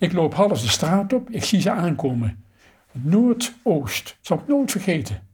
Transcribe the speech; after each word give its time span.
Ik 0.00 0.12
loop 0.12 0.34
half 0.34 0.60
de 0.60 0.68
straat 0.68 1.12
op, 1.12 1.30
ik 1.30 1.44
zie 1.44 1.60
ze 1.60 1.70
aankomen. 1.70 2.44
Noordoost, 2.92 4.16
zal 4.20 4.38
ik 4.38 4.46
nooit 4.46 4.70
vergeten. 4.70 5.28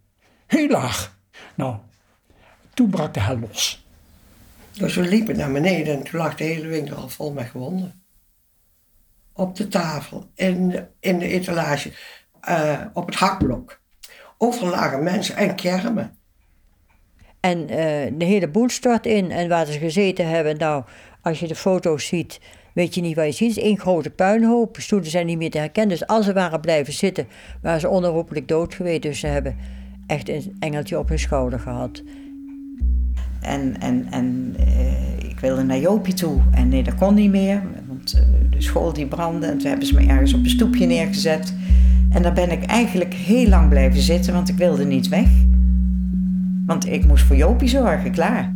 Heel 0.47 0.69
laag. 0.69 1.19
Nou, 1.55 1.77
toen 2.75 2.91
brak 2.91 3.15
de 3.15 3.21
hel 3.21 3.39
los. 3.39 3.87
Dus 4.73 4.95
we 4.95 5.09
liepen 5.09 5.37
naar 5.37 5.53
beneden 5.53 5.97
en 5.97 6.03
toen 6.03 6.21
lag 6.21 6.35
de 6.35 6.45
hele 6.45 6.67
winkel 6.67 6.97
al 6.97 7.09
vol 7.09 7.33
met 7.33 7.47
gewonden. 7.47 8.05
Op 9.33 9.57
de 9.57 9.69
tafel, 9.69 10.31
in 10.35 10.69
de, 10.69 10.87
in 11.01 11.19
de 11.19 11.27
etalage, 11.29 11.93
uh, 12.49 12.81
op 12.93 13.07
het 13.07 13.15
hakblok. 13.15 13.81
Overal 14.39 14.71
lagen 14.71 15.03
mensen 15.03 15.37
en 15.37 15.55
kermen. 15.55 16.19
En 17.41 17.61
uh, 17.61 17.69
de 18.19 18.25
hele 18.25 18.49
boel 18.49 18.69
stort 18.69 19.07
in. 19.07 19.31
En 19.31 19.49
waar 19.49 19.67
ze 19.67 19.79
gezeten 19.79 20.29
hebben, 20.29 20.57
nou, 20.57 20.85
als 21.23 21.41
je 21.41 21.47
de 21.47 21.55
foto's 21.55 22.07
ziet, 22.07 22.41
weet 22.77 22.95
je 22.95 23.01
niet 23.01 23.17
wat 23.17 23.27
je 23.27 23.33
ziet. 23.33 23.59
Één 23.59 23.79
grote 23.79 24.11
puinhoop. 24.11 24.77
Stoelen 24.81 25.11
zijn 25.11 25.27
niet 25.27 25.39
meer 25.39 25.51
te 25.51 25.59
herkennen. 25.59 25.99
Dus 25.99 26.07
als 26.07 26.25
ze 26.25 26.33
waren 26.33 26.61
blijven 26.61 26.93
zitten, 26.93 27.27
waren 27.63 27.81
ze 27.81 27.89
onherroepelijk 27.89 28.49
dood 28.49 28.75
geweest. 28.75 29.03
Dus 29.03 29.19
ze 29.19 29.27
hebben 29.27 29.57
echt 30.07 30.29
een 30.29 30.57
engeltje 30.59 30.99
op 30.99 31.09
hun 31.09 31.19
schouder 31.19 31.59
gehad. 31.59 32.03
En, 33.41 33.81
en, 33.81 34.07
en 34.11 34.55
uh, 34.61 35.29
ik 35.29 35.41
wilde 35.41 35.63
naar 35.63 35.79
Jopie 35.79 36.15
toe. 36.15 36.41
En 36.51 36.69
nee, 36.69 36.83
dat 36.83 36.95
kon 36.95 37.15
niet 37.15 37.31
meer. 37.31 37.63
Want 37.87 38.15
uh, 38.15 38.51
de 38.51 38.63
school 38.63 38.93
die 38.93 39.07
brandde. 39.07 39.47
En 39.47 39.59
toen 39.59 39.69
hebben 39.69 39.87
ze 39.87 39.95
me 39.95 40.07
ergens 40.07 40.35
op 40.35 40.45
een 40.45 40.51
stoepje 40.51 40.87
neergezet. 40.87 41.55
En 42.11 42.23
daar 42.23 42.33
ben 42.33 42.51
ik 42.51 42.65
eigenlijk 42.65 43.15
heel 43.15 43.49
lang 43.49 43.69
blijven 43.69 44.01
zitten, 44.01 44.33
want 44.33 44.49
ik 44.49 44.57
wilde 44.57 44.85
niet 44.85 45.09
weg. 45.09 45.29
Want 46.67 46.87
ik 46.87 47.07
moest 47.07 47.25
voor 47.25 47.37
Jopie 47.37 47.69
zorgen, 47.69 48.11
klaar. 48.11 48.56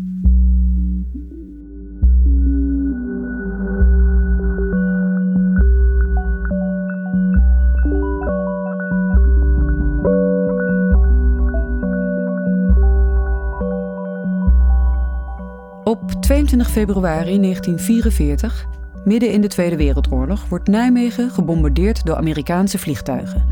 22 16.30 16.70
februari 16.70 17.40
1944, 17.40 18.66
midden 19.04 19.32
in 19.32 19.40
de 19.40 19.48
Tweede 19.48 19.76
Wereldoorlog, 19.76 20.48
wordt 20.48 20.68
Nijmegen 20.68 21.30
gebombardeerd 21.30 22.06
door 22.06 22.16
Amerikaanse 22.16 22.78
vliegtuigen. 22.78 23.44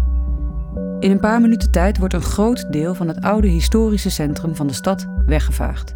In 1.00 1.10
een 1.10 1.20
paar 1.20 1.40
minuten 1.40 1.70
tijd 1.70 1.98
wordt 1.98 2.14
een 2.14 2.22
groot 2.22 2.72
deel 2.72 2.94
van 2.94 3.08
het 3.08 3.20
oude 3.20 3.48
historische 3.48 4.10
centrum 4.10 4.56
van 4.56 4.66
de 4.66 4.72
stad 4.72 5.06
weggevaagd. 5.26 5.94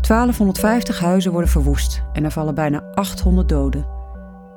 1250 0.00 1.00
huizen 1.00 1.32
worden 1.32 1.50
verwoest 1.50 2.02
en 2.12 2.24
er 2.24 2.30
vallen 2.30 2.54
bijna 2.54 2.82
800 2.94 3.48
doden. 3.48 3.86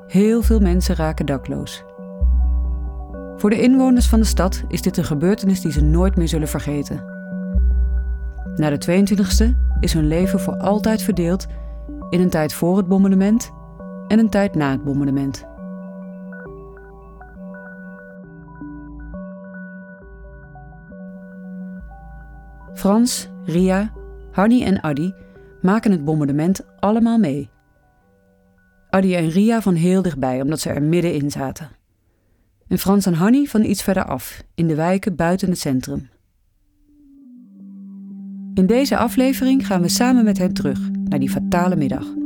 Heel 0.08 0.42
veel 0.42 0.60
mensen 0.60 0.96
raken 0.96 1.26
dakloos. 1.26 1.84
Voor 3.38 3.50
de 3.50 3.62
inwoners 3.62 4.08
van 4.08 4.20
de 4.20 4.26
stad 4.26 4.64
is 4.68 4.82
dit 4.82 4.98
een 4.98 5.06
gebeurtenis 5.06 5.62
die 5.62 5.72
ze 5.72 5.82
nooit 5.82 6.16
meer 6.16 6.28
zullen 6.28 6.48
vergeten. 6.48 7.04
Na 8.56 8.70
de 8.70 9.06
22e 9.06 9.73
is 9.84 9.94
hun 9.94 10.08
leven 10.08 10.40
voor 10.40 10.58
altijd 10.58 11.02
verdeeld 11.02 11.48
in 12.10 12.22
een 12.22 12.30
tijd 12.30 12.54
voor 12.54 12.78
het 12.78 12.88
bombardement 12.88 13.52
en 14.08 14.20
een 14.20 14.30
tijd 14.30 14.56
na 14.56 14.72
het 14.72 14.84
bombardement. 14.84 15.46
Frans, 22.74 23.30
Ria, 23.46 23.92
Hanny 24.32 24.64
en 24.64 24.82
Addy 24.82 25.12
maken 25.62 25.92
het 25.92 26.06
bombardement 26.06 26.66
allemaal 26.80 27.18
mee. 27.18 27.50
Addy 28.90 29.16
en 29.16 29.30
Ria 29.30 29.62
van 29.62 29.76
heel 29.76 30.02
dichtbij, 30.02 30.42
omdat 30.42 30.60
ze 30.60 30.70
er 30.70 30.82
middenin 30.82 31.32
zaten. 31.32 31.70
En 32.68 32.78
Frans 32.78 33.06
en 33.06 33.14
Hanny 33.14 33.46
van 33.46 33.64
iets 33.64 33.84
verder 33.84 34.06
af, 34.06 34.44
in 34.56 34.68
de 34.68 34.76
wijken 34.76 35.16
buiten 35.16 35.50
het 35.50 35.60
centrum. 35.60 36.10
In 38.54 38.66
deze 38.66 38.98
aflevering 38.98 39.68
gaan 39.68 39.82
we 39.82 39.90
samen 39.90 40.24
met 40.24 40.38
hen 40.38 40.54
terug 40.54 40.80
naar 41.04 41.20
die 41.20 41.30
fatale 41.30 41.76
middag. 41.76 42.23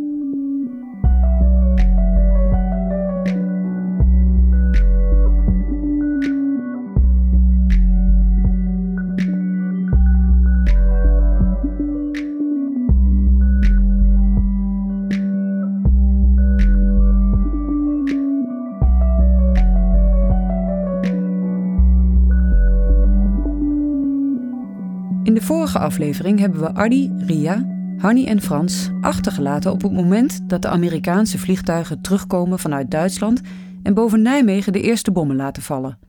Vorige 25.47 25.79
aflevering 25.79 26.39
hebben 26.39 26.59
we 26.59 26.73
Ardi, 26.73 27.11
Ria, 27.17 27.65
Hanny 27.97 28.25
en 28.25 28.41
Frans 28.41 28.89
achtergelaten 29.01 29.71
op 29.71 29.81
het 29.81 29.91
moment 29.91 30.49
dat 30.49 30.61
de 30.61 30.67
Amerikaanse 30.67 31.37
vliegtuigen 31.37 32.01
terugkomen 32.01 32.59
vanuit 32.59 32.91
Duitsland 32.91 33.41
en 33.83 33.93
boven 33.93 34.21
Nijmegen 34.21 34.73
de 34.73 34.81
eerste 34.81 35.11
bommen 35.11 35.35
laten 35.35 35.63
vallen. 35.63 35.99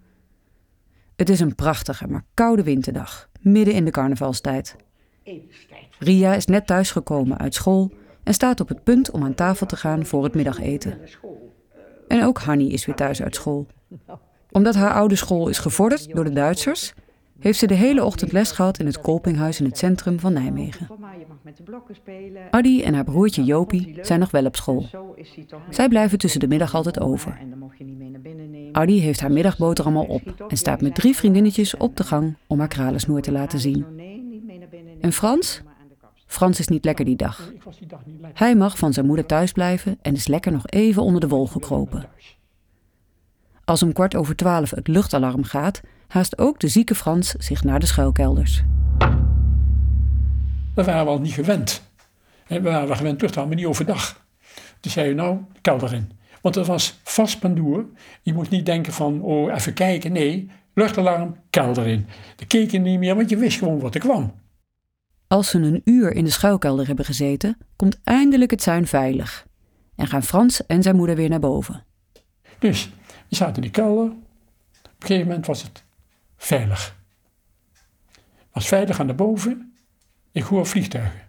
Het 1.16 1.28
is 1.28 1.41
een 1.41 1.54
prachtige, 1.54 2.06
maar 2.06 2.25
koude 2.34 2.62
winterdag, 2.62 3.28
midden 3.41 3.75
in 3.75 3.84
de 3.84 3.91
carnavalstijd. 3.91 4.77
Ria 5.98 6.34
is 6.34 6.47
net 6.47 6.66
thuisgekomen 6.66 7.38
uit 7.38 7.54
school 7.54 7.93
en 8.22 8.34
staat 8.34 8.60
op 8.60 8.69
het 8.69 8.84
punt 8.84 9.10
om 9.10 9.25
aan 9.25 9.34
tafel 9.34 9.66
te 9.66 9.77
gaan 9.77 10.06
voor 10.06 10.25
het 10.25 10.34
middageten. 10.34 10.98
En 12.09 12.25
ook 12.25 12.38
Hanny 12.38 12.66
is 12.66 12.87
weer 12.87 12.97
thuis 12.97 13.22
uit 13.22 13.34
school. 13.34 13.66
Omdat 14.50 14.75
haar 14.75 14.93
oude 14.93 15.16
school 15.16 15.48
is 15.48 15.59
gevorderd 15.59 16.15
door 16.15 16.25
de 16.25 16.32
Duitsers, 16.32 16.94
heeft 17.38 17.59
ze 17.59 17.66
de 17.66 17.75
hele 17.75 18.04
ochtend 18.04 18.32
les 18.32 18.50
gehad 18.50 18.78
in 18.78 18.87
het 18.87 19.00
Kolpinghuis 19.00 19.60
in 19.60 19.66
het 19.66 19.78
centrum 19.78 20.21
van 20.21 20.32
Nijmegen. 20.32 20.88
Adi 22.50 22.82
en 22.82 22.94
haar 22.94 23.04
broertje 23.04 23.44
Jopie 23.44 23.99
zijn 24.03 24.21
nog 24.21 24.31
wel 24.31 24.44
op 24.44 24.56
school. 24.56 24.87
Zij 25.71 25.88
blijven 25.88 26.19
tussen 26.19 26.41
de 26.41 26.48
middag 26.48 26.75
altijd 26.75 27.00
over. 27.00 27.38
Adi 28.72 29.00
heeft 29.00 29.21
haar 29.21 29.32
middagboterham 29.32 29.97
al 29.97 30.04
op 30.04 30.44
en 30.48 30.56
staat 30.56 30.81
met 30.81 30.94
drie 30.94 31.16
vriendinnetjes 31.16 31.77
op 31.77 31.97
de 31.97 32.04
gang 32.04 32.37
om 32.47 32.59
haar 32.59 32.69
kralensnoer 32.69 33.21
te 33.21 33.32
laten 33.32 33.59
zien. 33.59 33.87
En 35.00 35.12
Frans? 35.12 35.62
Frans 36.27 36.59
is 36.59 36.69
niet 36.69 36.84
lekker 36.84 37.04
die 37.04 37.16
dag. 37.16 37.53
Hij 38.34 38.56
mag 38.56 38.78
van 38.78 38.93
zijn 38.93 39.06
moeder 39.06 39.27
thuis 39.27 39.53
blijven 39.53 39.98
en 40.03 40.15
is 40.15 40.28
lekker 40.28 40.53
nog 40.53 40.66
even 40.66 41.03
onder 41.03 41.21
de 41.21 41.28
wol 41.28 41.47
gekropen. 41.47 42.09
Als 43.68 43.82
om 43.82 43.92
kwart 43.92 44.14
over 44.14 44.36
twaalf 44.36 44.70
het 44.70 44.88
luchtalarm 44.88 45.44
gaat, 45.44 45.80
haast 46.06 46.38
ook 46.38 46.60
de 46.60 46.68
zieke 46.68 46.94
Frans 46.94 47.30
zich 47.30 47.64
naar 47.64 47.80
de 47.80 47.86
schuilkelders. 47.86 48.62
Dat 50.74 50.86
waren 50.86 51.04
we 51.04 51.10
al 51.10 51.20
niet 51.20 51.32
gewend. 51.32 51.82
We 52.46 52.60
waren 52.60 52.96
gewend 52.96 53.18
terug 53.18 53.32
te 53.32 53.38
maar 53.38 53.54
niet 53.54 53.66
overdag. 53.66 54.26
Toen 54.80 54.92
zei 54.92 55.08
je 55.08 55.14
nou, 55.14 55.38
kelder 55.60 55.94
in. 55.94 56.10
Want 56.40 56.54
dat 56.54 56.66
was 56.66 57.00
vast 57.02 57.38
pandoer. 57.38 57.84
Je 58.22 58.32
moet 58.32 58.50
niet 58.50 58.66
denken 58.66 58.92
van, 58.92 59.22
oh, 59.22 59.54
even 59.54 59.74
kijken. 59.74 60.12
Nee, 60.12 60.50
luchtalarm, 60.74 61.36
kelder 61.50 61.86
in. 61.86 62.06
De 62.36 62.46
keken 62.46 62.82
niet 62.82 62.98
meer, 62.98 63.14
want 63.14 63.30
je 63.30 63.36
wist 63.36 63.58
gewoon 63.58 63.80
wat 63.80 63.94
er 63.94 64.00
kwam. 64.00 64.34
Als 65.26 65.50
ze 65.50 65.58
een 65.58 65.80
uur 65.84 66.12
in 66.12 66.24
de 66.24 66.30
schuilkelder 66.30 66.86
hebben 66.86 67.04
gezeten, 67.04 67.56
komt 67.76 68.00
eindelijk 68.04 68.50
het 68.50 68.62
zuin 68.62 68.86
veilig. 68.86 69.46
En 69.96 70.06
gaan 70.06 70.22
Frans 70.22 70.66
en 70.66 70.82
zijn 70.82 70.96
moeder 70.96 71.16
weer 71.16 71.28
naar 71.28 71.40
boven. 71.40 71.84
Dus, 72.58 72.90
je 73.28 73.37
zaten 73.37 73.55
in 73.55 73.62
die 73.62 73.71
kelder. 73.71 74.05
Op 74.05 74.15
een 74.83 75.06
gegeven 75.06 75.27
moment 75.27 75.47
was 75.47 75.62
het 75.62 75.84
veilig. 76.37 76.97
Was 78.53 78.69
veilig 78.69 79.00
aan 79.00 79.06
de 79.06 79.15
boven. 79.15 79.77
Ik 80.33 80.43
hoor 80.43 80.66
vliegtuigen. 80.66 81.21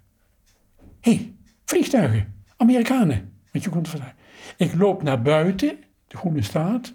Hé, 1.01 1.13
hey, 1.13 1.33
vliegtuigen. 1.65 2.33
Amerikanen. 2.57 3.33
Want 3.51 3.63
je 3.63 3.69
komt 3.69 3.89
vandaag. 3.89 4.13
Ik 4.57 4.75
loop 4.75 5.03
naar 5.03 5.21
buiten, 5.21 5.77
de 6.07 6.17
Groene 6.17 6.41
Straat. 6.41 6.93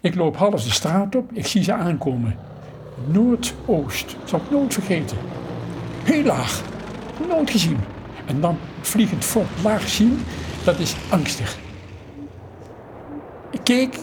Ik 0.00 0.14
loop 0.14 0.36
half 0.36 0.64
de 0.64 0.70
straat 0.70 1.14
op. 1.14 1.32
Ik 1.32 1.46
zie 1.46 1.62
ze 1.62 1.72
aankomen. 1.72 2.36
Noordoost. 3.06 4.16
Zal 4.24 4.40
ik 4.40 4.50
nooit 4.50 4.74
vergeten. 4.74 5.16
Heel 6.04 6.24
laag. 6.24 6.62
Nooit 7.28 7.50
gezien. 7.50 7.78
En 8.26 8.40
dan 8.40 8.58
vliegend 8.80 9.24
fort 9.24 9.62
laag 9.62 9.88
zien. 9.88 10.18
Dat 10.64 10.78
is 10.78 10.96
angstig. 11.10 11.63
Ik 13.54 13.60
keek 13.64 13.98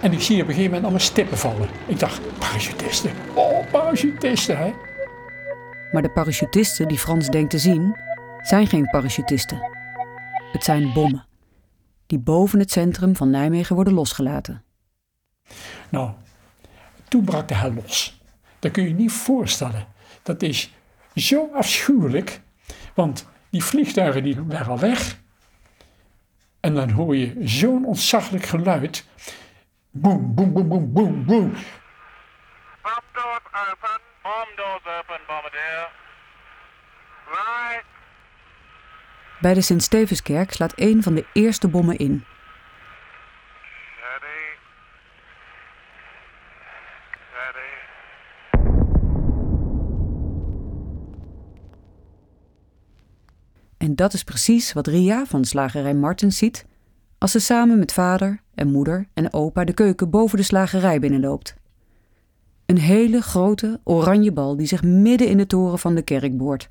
en 0.00 0.12
ik 0.12 0.20
zie 0.20 0.34
op 0.34 0.40
een 0.40 0.46
gegeven 0.46 0.64
moment 0.64 0.82
allemaal 0.82 1.00
stippen 1.00 1.38
vallen. 1.38 1.68
Ik 1.86 1.98
dacht, 1.98 2.38
parachutisten. 2.38 3.12
Oh, 3.34 3.70
parachutisten, 3.70 4.58
hè. 4.58 4.72
Maar 5.92 6.02
de 6.02 6.10
parachutisten 6.10 6.88
die 6.88 6.98
Frans 6.98 7.28
denkt 7.28 7.50
te 7.50 7.58
zien, 7.58 7.96
zijn 8.40 8.66
geen 8.66 8.88
parachutisten. 8.90 9.60
Het 10.52 10.64
zijn 10.64 10.92
bommen. 10.92 11.26
Die 12.06 12.18
boven 12.18 12.58
het 12.58 12.70
centrum 12.70 13.16
van 13.16 13.30
Nijmegen 13.30 13.74
worden 13.74 13.92
losgelaten. 13.92 14.64
Nou, 15.88 16.10
toen 17.08 17.24
brak 17.24 17.48
de 17.48 17.54
hel 17.54 17.72
los. 17.72 18.22
Dat 18.58 18.70
kun 18.70 18.82
je 18.82 18.88
je 18.88 18.94
niet 18.94 19.12
voorstellen. 19.12 19.86
Dat 20.22 20.42
is 20.42 20.74
zo 21.14 21.50
afschuwelijk. 21.54 22.40
Want 22.94 23.26
die 23.50 23.64
vliegtuigen 23.64 24.22
die 24.22 24.42
waren 24.42 24.72
al 24.72 24.78
weg. 24.78 25.20
En 26.62 26.74
dan 26.74 26.90
hoor 26.90 27.16
je 27.16 27.34
zo'n 27.40 27.84
ontzaglijk 27.84 28.44
geluid. 28.44 29.06
Boom, 29.90 30.34
boom, 30.34 30.52
boom, 30.52 30.68
boom, 30.68 30.92
boom, 30.92 31.24
boom. 31.24 31.52
Bomb 32.82 33.04
doors 33.12 33.46
open. 33.70 34.00
Bomb 34.22 34.56
doors 34.56 34.98
open, 34.98 35.20
Bombardier. 35.26 35.88
Right. 37.26 37.84
Bij 39.40 39.54
de 39.54 39.60
Sint-Stevenskerk 39.60 40.52
slaat 40.52 40.72
een 40.76 41.02
van 41.02 41.14
de 41.14 41.26
eerste 41.32 41.68
bommen 41.68 41.96
in. 41.96 42.24
Dat 54.02 54.12
is 54.12 54.24
precies 54.24 54.72
wat 54.72 54.86
Ria 54.86 55.26
van 55.26 55.40
de 55.40 55.46
slagerij 55.46 55.94
Martens 55.94 56.36
ziet 56.36 56.66
als 57.18 57.30
ze 57.30 57.38
samen 57.38 57.78
met 57.78 57.92
vader 57.92 58.40
en 58.54 58.70
moeder 58.70 59.06
en 59.14 59.32
opa 59.32 59.64
de 59.64 59.72
keuken 59.72 60.10
boven 60.10 60.38
de 60.38 60.44
slagerij 60.44 60.98
binnenloopt. 60.98 61.54
Een 62.66 62.78
hele 62.78 63.20
grote 63.20 63.80
oranje 63.84 64.32
bal 64.32 64.56
die 64.56 64.66
zich 64.66 64.82
midden 64.82 65.28
in 65.28 65.36
de 65.36 65.46
toren 65.46 65.78
van 65.78 65.94
de 65.94 66.02
kerk 66.02 66.36
boort. 66.36 66.68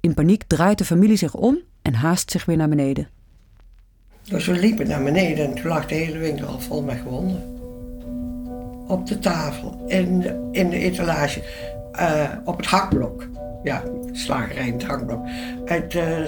In 0.00 0.14
paniek 0.14 0.42
draait 0.42 0.78
de 0.78 0.84
familie 0.84 1.16
zich 1.16 1.34
om 1.34 1.58
en 1.82 1.94
haast 1.94 2.30
zich 2.30 2.44
weer 2.44 2.56
naar 2.56 2.68
beneden. 2.68 3.08
Dus 4.22 4.46
we 4.46 4.58
liepen 4.58 4.88
naar 4.88 5.02
beneden 5.02 5.44
en 5.44 5.54
toen 5.54 5.66
lag 5.66 5.86
de 5.86 5.94
hele 5.94 6.18
winkel 6.18 6.46
al 6.46 6.60
vol 6.60 6.82
met 6.82 6.98
gewonden. 6.98 7.42
Op 8.86 9.06
de 9.06 9.18
tafel, 9.18 9.84
in 9.86 10.20
de, 10.20 10.48
in 10.52 10.70
de 10.70 10.78
etalage, 10.78 11.42
eh, 11.92 12.30
op 12.44 12.56
het 12.56 12.66
hakblok. 12.66 13.28
Ja, 13.64 13.82
slagerij 14.12 14.66
in 14.66 14.72
het 14.72 14.84
hakblok. 14.84 15.26
Uit 15.64 15.94
eh, 15.94 16.18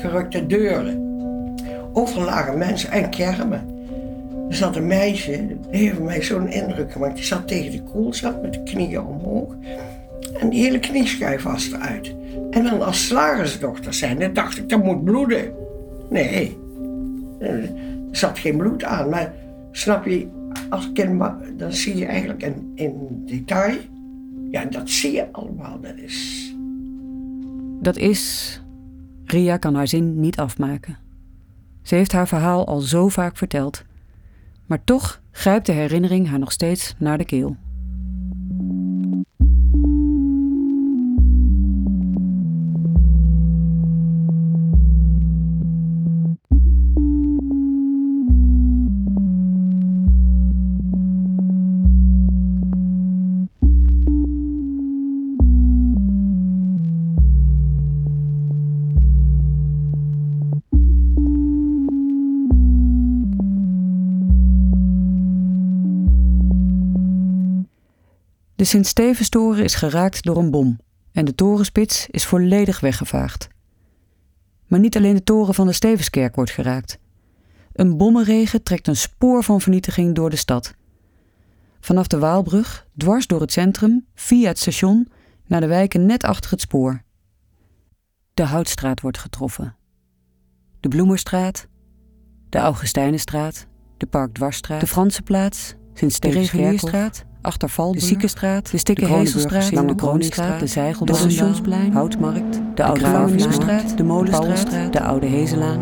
gerukte 0.00 0.46
deuren. 0.46 1.04
Overal 1.92 2.24
lagen 2.24 2.58
mensen 2.58 2.90
en 2.90 3.10
kermen. 3.10 3.74
Er 4.48 4.54
zat 4.54 4.76
een 4.76 4.86
meisje, 4.86 5.46
die 5.70 5.80
heeft 5.80 5.98
mij 5.98 6.22
zo'n 6.22 6.48
indruk 6.48 6.92
gemaakt. 6.92 7.14
Die 7.14 7.24
zat 7.24 7.48
tegen 7.48 7.70
de 7.70 7.82
koelzak 7.82 8.42
met 8.42 8.52
de 8.52 8.62
knieën 8.62 9.02
omhoog. 9.02 9.54
En 10.40 10.48
die 10.48 10.62
hele 10.62 10.78
knieschijf 10.78 11.42
was 11.42 11.72
eruit. 11.72 12.14
En 12.50 12.64
dan 12.64 12.82
als 12.82 13.06
slagersdochter 13.06 13.94
zijn, 13.94 14.18
dan 14.18 14.32
dacht 14.32 14.58
ik, 14.58 14.68
dat 14.68 14.84
moet 14.84 15.04
bloeden. 15.04 15.52
Nee, 16.10 16.58
er 17.38 17.70
zat 18.10 18.38
geen 18.38 18.56
bloed 18.56 18.84
aan. 18.84 19.08
Maar 19.08 19.32
snap 19.70 20.04
je, 20.04 20.26
als 20.70 20.92
kind, 20.92 21.22
dan 21.56 21.72
zie 21.72 21.96
je 21.96 22.06
eigenlijk 22.06 22.42
in, 22.42 22.72
in 22.74 23.22
detail. 23.26 23.74
Ja, 24.50 24.64
dat 24.64 24.90
zie 24.90 25.12
je 25.12 25.32
allemaal. 25.32 25.80
Dat 25.80 25.96
is. 25.96 26.50
Dat 27.80 27.96
is. 27.96 28.60
Ria 29.24 29.56
kan 29.56 29.74
haar 29.74 29.88
zin 29.88 30.20
niet 30.20 30.38
afmaken. 30.38 30.98
Ze 31.82 31.94
heeft 31.94 32.12
haar 32.12 32.28
verhaal 32.28 32.66
al 32.66 32.80
zo 32.80 33.08
vaak 33.08 33.36
verteld. 33.36 33.84
Maar 34.66 34.84
toch 34.84 35.22
grijpt 35.30 35.66
de 35.66 35.72
herinnering 35.72 36.28
haar 36.28 36.38
nog 36.38 36.52
steeds 36.52 36.94
naar 36.98 37.18
de 37.18 37.24
keel. 37.24 37.56
De 68.56 68.64
Sint-Stevenstoren 68.64 69.64
is 69.64 69.74
geraakt 69.74 70.22
door 70.22 70.36
een 70.36 70.50
bom 70.50 70.78
en 71.12 71.24
de 71.24 71.34
torenspits 71.34 72.06
is 72.10 72.24
volledig 72.24 72.80
weggevaagd. 72.80 73.48
Maar 74.66 74.80
niet 74.80 74.96
alleen 74.96 75.14
de 75.14 75.22
toren 75.22 75.54
van 75.54 75.66
de 75.66 75.72
Stevenskerk 75.72 76.34
wordt 76.34 76.50
geraakt. 76.50 76.98
Een 77.72 77.96
bommenregen 77.96 78.62
trekt 78.62 78.88
een 78.88 78.96
spoor 78.96 79.44
van 79.44 79.60
vernietiging 79.60 80.14
door 80.14 80.30
de 80.30 80.36
stad. 80.36 80.74
Vanaf 81.80 82.06
de 82.06 82.18
Waalbrug, 82.18 82.86
dwars 82.96 83.26
door 83.26 83.40
het 83.40 83.52
centrum, 83.52 84.06
via 84.14 84.48
het 84.48 84.58
station, 84.58 85.08
naar 85.46 85.60
de 85.60 85.66
wijken 85.66 86.06
net 86.06 86.24
achter 86.24 86.50
het 86.50 86.60
spoor. 86.60 87.02
De 88.34 88.44
Houtstraat 88.44 89.00
wordt 89.00 89.18
getroffen. 89.18 89.76
De 90.80 90.88
Bloemerstraat, 90.88 91.66
de 92.48 92.58
Augustijnenstraat, 92.58 93.66
de 93.96 94.06
Parkdwarsstraat, 94.06 94.80
de 94.80 94.86
Franse 94.86 95.22
Plaats, 95.22 95.74
Sint-Stevenskerkstraat, 95.94 97.24
Achterval, 97.46 97.92
de 97.92 98.00
Ziekenstraat, 98.00 98.70
de 98.70 98.78
Stikkenhezelstraat, 98.78 99.88
de 99.88 99.94
Kroningstraat, 99.94 100.60
de 100.60 100.66
Zijgel, 100.66 101.06
de 101.06 101.14
Stationsplein, 101.14 101.92
Houtmarkt, 101.92 102.60
de 102.74 102.84
Oude 102.84 103.96
de 103.96 104.02
Molenstraat, 104.02 104.92
de 104.92 105.00
Oude 105.00 105.26
Hezelaan. 105.26 105.80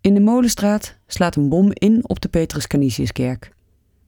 In 0.00 0.14
de 0.14 0.20
Molenstraat 0.20 0.96
slaat 1.06 1.36
een 1.36 1.48
bom 1.48 1.70
in 1.72 2.08
op 2.08 2.20
de 2.20 2.28
Petrus 2.28 2.66
Canisiuskerk, 2.66 3.52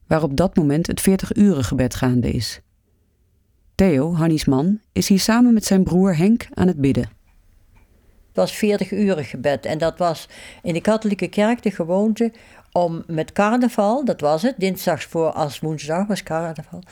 waar 0.06 0.22
op 0.22 0.36
dat 0.36 0.56
moment 0.56 0.86
het 0.86 1.08
40-uren 1.10 1.64
gebed 1.64 1.94
gaande 1.94 2.30
is. 2.30 2.60
Theo, 3.74 4.14
Hannies 4.14 4.44
man, 4.44 4.80
is 4.92 5.08
hier 5.08 5.20
samen 5.20 5.54
met 5.54 5.64
zijn 5.64 5.84
broer 5.84 6.16
Henk 6.16 6.48
aan 6.54 6.66
het 6.66 6.80
bidden. 6.80 7.17
Was 8.38 8.52
40 8.52 8.90
uren 8.90 9.24
gebed. 9.24 9.66
En 9.66 9.78
dat 9.78 9.98
was 9.98 10.28
in 10.62 10.74
de 10.74 10.80
katholieke 10.80 11.28
kerk 11.28 11.62
de 11.62 11.70
gewoonte 11.70 12.32
om 12.72 13.02
met 13.06 13.32
carnaval, 13.32 14.04
dat 14.04 14.20
was 14.20 14.42
het, 14.42 14.54
dinsdags 14.56 15.04
voor 15.04 15.30
als 15.30 15.60
woensdag 15.60 16.06
was 16.06 16.22
carnaval, 16.22 16.82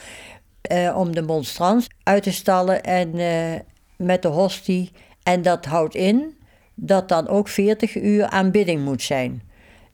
eh, 0.61 0.97
om 0.97 1.15
de 1.15 1.23
monstrans 1.23 1.87
uit 2.03 2.23
te 2.23 2.33
stallen 2.33 2.83
en 2.83 3.19
eh, 3.19 3.61
met 3.97 4.23
de 4.23 4.29
hostie. 4.29 4.93
En 5.23 5.43
dat 5.43 5.65
houdt 5.65 5.95
in 5.95 6.37
dat 6.75 7.09
dan 7.09 7.29
ook 7.29 7.49
40 7.49 7.97
uur 7.97 8.27
aanbidding 8.27 8.85
moet 8.85 9.03
zijn. 9.03 9.43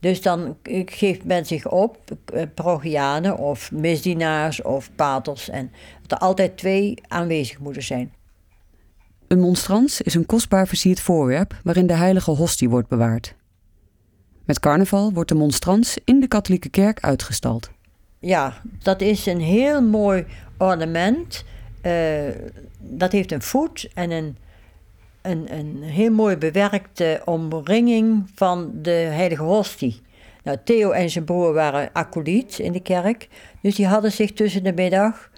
Dus 0.00 0.22
dan 0.22 0.56
geeft 0.84 1.24
men 1.24 1.46
zich 1.46 1.68
op, 1.68 1.98
eh, 2.34 2.42
parochianen 2.54 3.38
of 3.38 3.72
misdienaars 3.72 4.62
of 4.62 4.90
paters. 4.94 5.48
En 5.48 5.72
dat 6.02 6.12
er 6.12 6.26
altijd 6.26 6.56
twee 6.56 6.98
aanwezig 7.08 7.58
moeten 7.58 7.82
zijn. 7.82 8.12
Een 9.32 9.40
monstrans 9.40 10.00
is 10.00 10.14
een 10.14 10.26
kostbaar 10.26 10.68
versierd 10.68 11.00
voorwerp 11.00 11.60
waarin 11.64 11.86
de 11.86 11.94
heilige 11.94 12.30
hostie 12.30 12.68
wordt 12.68 12.88
bewaard. 12.88 13.34
Met 14.44 14.60
carnaval 14.60 15.12
wordt 15.12 15.28
de 15.28 15.34
monstrans 15.34 15.98
in 16.04 16.20
de 16.20 16.28
katholieke 16.28 16.68
kerk 16.68 17.00
uitgestald. 17.00 17.70
Ja, 18.18 18.62
dat 18.82 19.00
is 19.00 19.26
een 19.26 19.40
heel 19.40 19.82
mooi 19.82 20.24
ornament. 20.58 21.44
Uh, 21.82 21.92
dat 22.78 23.12
heeft 23.12 23.32
een 23.32 23.42
voet 23.42 23.88
en 23.94 24.10
een, 24.10 24.36
een, 25.22 25.58
een 25.58 25.82
heel 25.82 26.10
mooi 26.10 26.36
bewerkte 26.36 27.22
omringing 27.24 28.30
van 28.34 28.70
de 28.82 28.90
heilige 28.90 29.42
hostie. 29.42 30.00
Nou, 30.42 30.58
Theo 30.64 30.90
en 30.90 31.10
zijn 31.10 31.24
broer 31.24 31.52
waren 31.52 31.90
acoliet 31.92 32.58
in 32.58 32.72
de 32.72 32.82
kerk. 32.82 33.28
Dus 33.62 33.74
die 33.74 33.86
hadden 33.86 34.12
zich 34.12 34.32
tussen 34.32 34.64
de 34.64 34.72
middag 34.72 35.30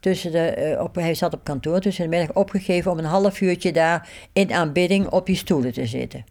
tussen 0.00 0.32
de, 0.32 0.76
op, 0.80 0.94
hij 0.94 1.14
zat 1.14 1.34
op 1.34 1.44
kantoor 1.44 1.80
tussen 1.80 2.04
de 2.04 2.16
middag 2.16 2.36
opgegeven 2.36 2.90
om 2.90 2.98
een 2.98 3.04
half 3.04 3.40
uurtje 3.40 3.72
daar 3.72 4.08
in 4.32 4.52
aanbidding 4.52 5.08
op 5.08 5.26
die 5.26 5.36
stoelen 5.36 5.72
te 5.72 5.86
zitten. 5.86 6.24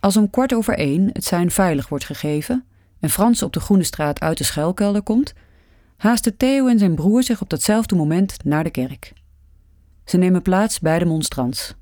Als 0.00 0.16
om 0.16 0.30
kwart 0.30 0.54
over 0.54 0.78
één 0.78 1.10
het 1.12 1.24
zijn 1.24 1.50
veilig 1.50 1.88
wordt 1.88 2.04
gegeven 2.04 2.64
en 3.00 3.10
Frans 3.10 3.42
op 3.42 3.52
de 3.52 3.60
Groene 3.60 3.82
Straat 3.82 4.20
uit 4.20 4.38
de 4.38 4.44
schuilkelder 4.44 5.02
komt, 5.02 5.34
haasten 5.96 6.36
Theo 6.36 6.68
en 6.68 6.78
zijn 6.78 6.94
broer 6.94 7.22
zich 7.22 7.40
op 7.40 7.50
datzelfde 7.50 7.96
moment 7.96 8.44
naar 8.44 8.64
de 8.64 8.70
kerk. 8.70 9.12
Ze 10.04 10.16
nemen 10.16 10.42
plaats 10.42 10.80
bij 10.80 10.98
de 10.98 11.04
monstrans. 11.04 11.74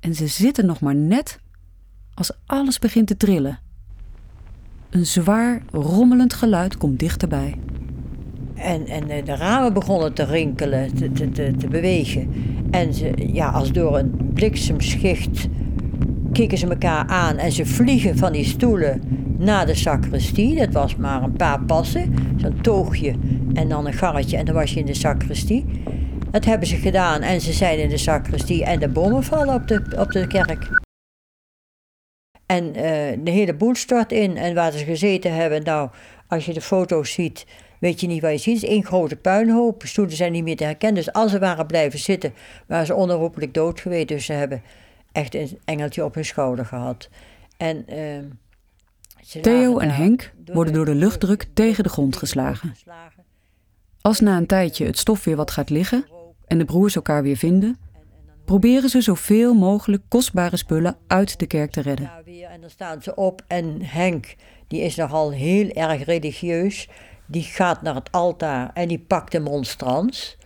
En 0.00 0.14
ze 0.14 0.26
zitten 0.26 0.66
nog 0.66 0.80
maar 0.80 0.94
net 0.94 1.38
als 2.14 2.30
alles 2.46 2.78
begint 2.78 3.06
te 3.06 3.16
trillen. 3.16 3.58
Een 4.90 5.06
zwaar, 5.06 5.62
rommelend 5.72 6.32
geluid 6.32 6.76
komt 6.76 6.98
dichterbij. 6.98 7.56
En, 8.58 8.86
en 8.86 9.10
eh, 9.10 9.24
de 9.24 9.36
ramen 9.36 9.72
begonnen 9.72 10.14
te 10.14 10.24
rinkelen, 10.24 10.94
te, 10.94 11.12
te, 11.12 11.52
te, 11.56 11.68
bewegen. 11.68 12.32
En 12.70 12.94
ze, 12.94 13.12
ja, 13.32 13.48
als 13.48 13.72
door 13.72 13.98
een 13.98 14.30
bliksemschicht 14.34 15.48
keken 16.32 16.58
ze 16.58 16.68
elkaar 16.68 17.06
aan 17.06 17.36
en 17.36 17.52
ze 17.52 17.66
vliegen 17.66 18.16
van 18.16 18.32
die 18.32 18.44
stoelen 18.44 19.02
naar 19.38 19.66
de 19.66 19.74
sacristie. 19.74 20.56
Dat 20.56 20.72
was 20.72 20.96
maar 20.96 21.22
een 21.22 21.36
paar 21.36 21.60
passen, 21.64 22.14
zo'n 22.36 22.60
toogje 22.60 23.14
en 23.54 23.68
dan 23.68 23.86
een 23.86 23.92
garretje 23.92 24.36
en 24.36 24.44
dan 24.44 24.54
was 24.54 24.74
je 24.74 24.80
in 24.80 24.86
de 24.86 24.94
sacristie. 24.94 25.64
Dat 26.30 26.44
hebben 26.44 26.68
ze 26.68 26.76
gedaan 26.76 27.22
en 27.22 27.40
ze 27.40 27.52
zijn 27.52 27.78
in 27.78 27.88
de 27.88 27.96
sacristie 27.96 28.64
en 28.64 28.78
de 28.78 28.88
bommen 28.88 29.24
vallen 29.24 29.54
op 29.54 29.68
de, 29.68 29.96
op 29.98 30.12
de 30.12 30.26
kerk. 30.26 30.68
En 32.46 32.66
uh, 32.66 32.74
de 33.24 33.30
hele 33.30 33.54
boel 33.54 33.74
stort 33.74 34.12
in 34.12 34.36
en 34.36 34.54
waar 34.54 34.72
ze 34.72 34.84
gezeten 34.84 35.34
hebben, 35.34 35.62
nou, 35.62 35.90
als 36.28 36.46
je 36.46 36.52
de 36.52 36.60
foto's 36.60 37.12
ziet, 37.12 37.46
weet 37.80 38.00
je 38.00 38.06
niet 38.06 38.22
waar 38.22 38.32
je 38.32 38.38
ziet. 38.38 38.54
Het 38.54 38.62
is 38.62 38.68
één 38.68 38.84
grote 38.84 39.16
puinhoop. 39.16 39.82
Stoelen 39.86 40.16
zijn 40.16 40.32
niet 40.32 40.44
meer 40.44 40.56
te 40.56 40.64
herkennen. 40.64 41.04
Dus 41.04 41.12
als 41.12 41.30
ze 41.30 41.38
waren 41.38 41.66
blijven 41.66 41.98
zitten, 41.98 42.32
waren 42.66 42.86
ze 42.86 42.94
onherroepelijk 42.94 43.54
dood 43.54 43.80
geweest. 43.80 44.08
Dus 44.08 44.24
ze 44.24 44.32
hebben 44.32 44.62
echt 45.12 45.34
een 45.34 45.58
engeltje 45.64 46.04
op 46.04 46.14
hun 46.14 46.24
schouder 46.24 46.64
gehad. 46.64 47.08
En, 47.56 47.86
ehm, 47.86 48.24
Theo 49.40 49.78
en 49.78 49.90
Henk 49.90 50.32
worden 50.44 50.72
door 50.72 50.84
de 50.84 50.94
luchtdruk 50.94 51.46
tegen 51.54 51.84
de 51.84 51.90
grond 51.90 52.16
geslagen. 52.16 52.74
Als 54.00 54.20
na 54.20 54.36
een 54.36 54.46
tijdje 54.46 54.86
het 54.86 54.98
stof 54.98 55.24
weer 55.24 55.36
wat 55.36 55.50
gaat 55.50 55.70
liggen 55.70 56.06
en 56.46 56.58
de 56.58 56.64
broers 56.64 56.96
elkaar 56.96 57.22
weer 57.22 57.36
vinden, 57.36 57.78
proberen 58.44 58.88
ze 58.88 59.00
zoveel 59.00 59.54
mogelijk 59.54 60.02
kostbare 60.08 60.56
spullen 60.56 60.96
uit 61.06 61.38
de 61.38 61.46
kerk 61.46 61.70
te 61.70 61.80
redden. 61.80 62.10
En 62.50 62.60
dan 62.60 62.70
staan 62.70 63.02
ze 63.02 63.14
op 63.14 63.44
en 63.46 63.82
Henk, 63.82 64.34
die 64.66 64.80
is 64.80 64.96
nogal 64.96 65.32
heel 65.32 65.68
erg 65.68 66.04
religieus, 66.04 66.88
die 67.30 67.42
gaat 67.42 67.82
naar 67.82 67.94
het 67.94 68.12
altaar 68.12 68.70
en 68.74 68.88
die 68.88 68.98
pakt 68.98 69.32
de 69.32 69.40
monstrans. 69.40 70.36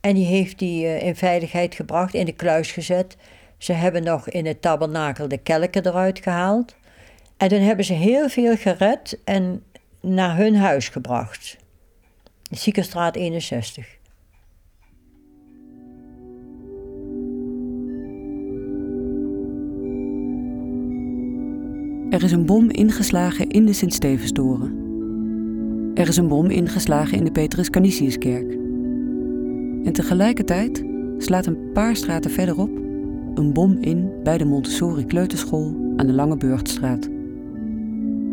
En 0.00 0.14
die 0.14 0.26
heeft 0.26 0.58
die 0.58 0.86
eh, 0.86 1.06
in 1.06 1.16
veiligheid 1.16 1.74
gebracht, 1.74 2.14
in 2.14 2.24
de 2.24 2.32
kluis 2.32 2.72
gezet. 2.72 3.16
Ze 3.58 3.72
hebben 3.72 4.02
nog 4.02 4.28
in 4.28 4.46
het 4.46 4.62
tabernakel 4.62 5.28
de 5.28 5.38
kelken 5.38 5.86
eruit 5.86 6.18
gehaald. 6.18 6.74
En 7.36 7.48
toen 7.48 7.60
hebben 7.60 7.84
ze 7.84 7.92
heel 7.92 8.28
veel 8.28 8.56
gered 8.56 9.18
en 9.24 9.62
naar 10.00 10.36
hun 10.36 10.56
huis 10.56 10.88
gebracht. 10.88 11.56
Ziekenstraat 12.50 13.16
61. 13.16 13.86
Er 22.10 22.22
is 22.22 22.32
een 22.32 22.46
bom 22.46 22.70
ingeslagen 22.70 23.48
in 23.48 23.66
de 23.66 23.72
Sint-Stevenstoren. 23.72 24.83
Er 25.94 26.08
is 26.08 26.16
een 26.16 26.28
bom 26.28 26.46
ingeslagen 26.46 27.18
in 27.18 27.24
de 27.24 27.30
Petrus 27.30 27.70
Canisiuskerk. 27.70 28.52
En 29.84 29.92
tegelijkertijd 29.92 30.84
slaat 31.18 31.46
een 31.46 31.72
paar 31.72 31.96
straten 31.96 32.30
verderop 32.30 32.70
een 33.34 33.52
bom 33.52 33.76
in 33.80 34.10
bij 34.22 34.38
de 34.38 34.44
Montessori 34.44 35.04
Kleuterschool 35.04 35.94
aan 35.96 36.06
de 36.06 36.12
Lange 36.12 36.36
Burgtstraat. 36.36 37.08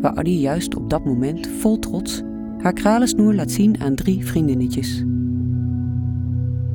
Waar 0.02 0.14
Addy 0.14 0.32
juist 0.32 0.76
op 0.76 0.90
dat 0.90 1.06
moment 1.06 1.48
vol 1.48 1.80
trots 1.80 2.22
haar 2.58 2.74
kralensnoer 2.74 3.34
laat 3.34 3.52
zien 3.52 3.82
aan 3.82 3.96
drie 3.96 4.26
vriendinnetjes. 4.26 5.04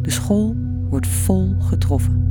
De 0.03 0.11
school 0.11 0.55
wordt 0.89 1.07
vol 1.07 1.55
getroffen. 1.59 2.26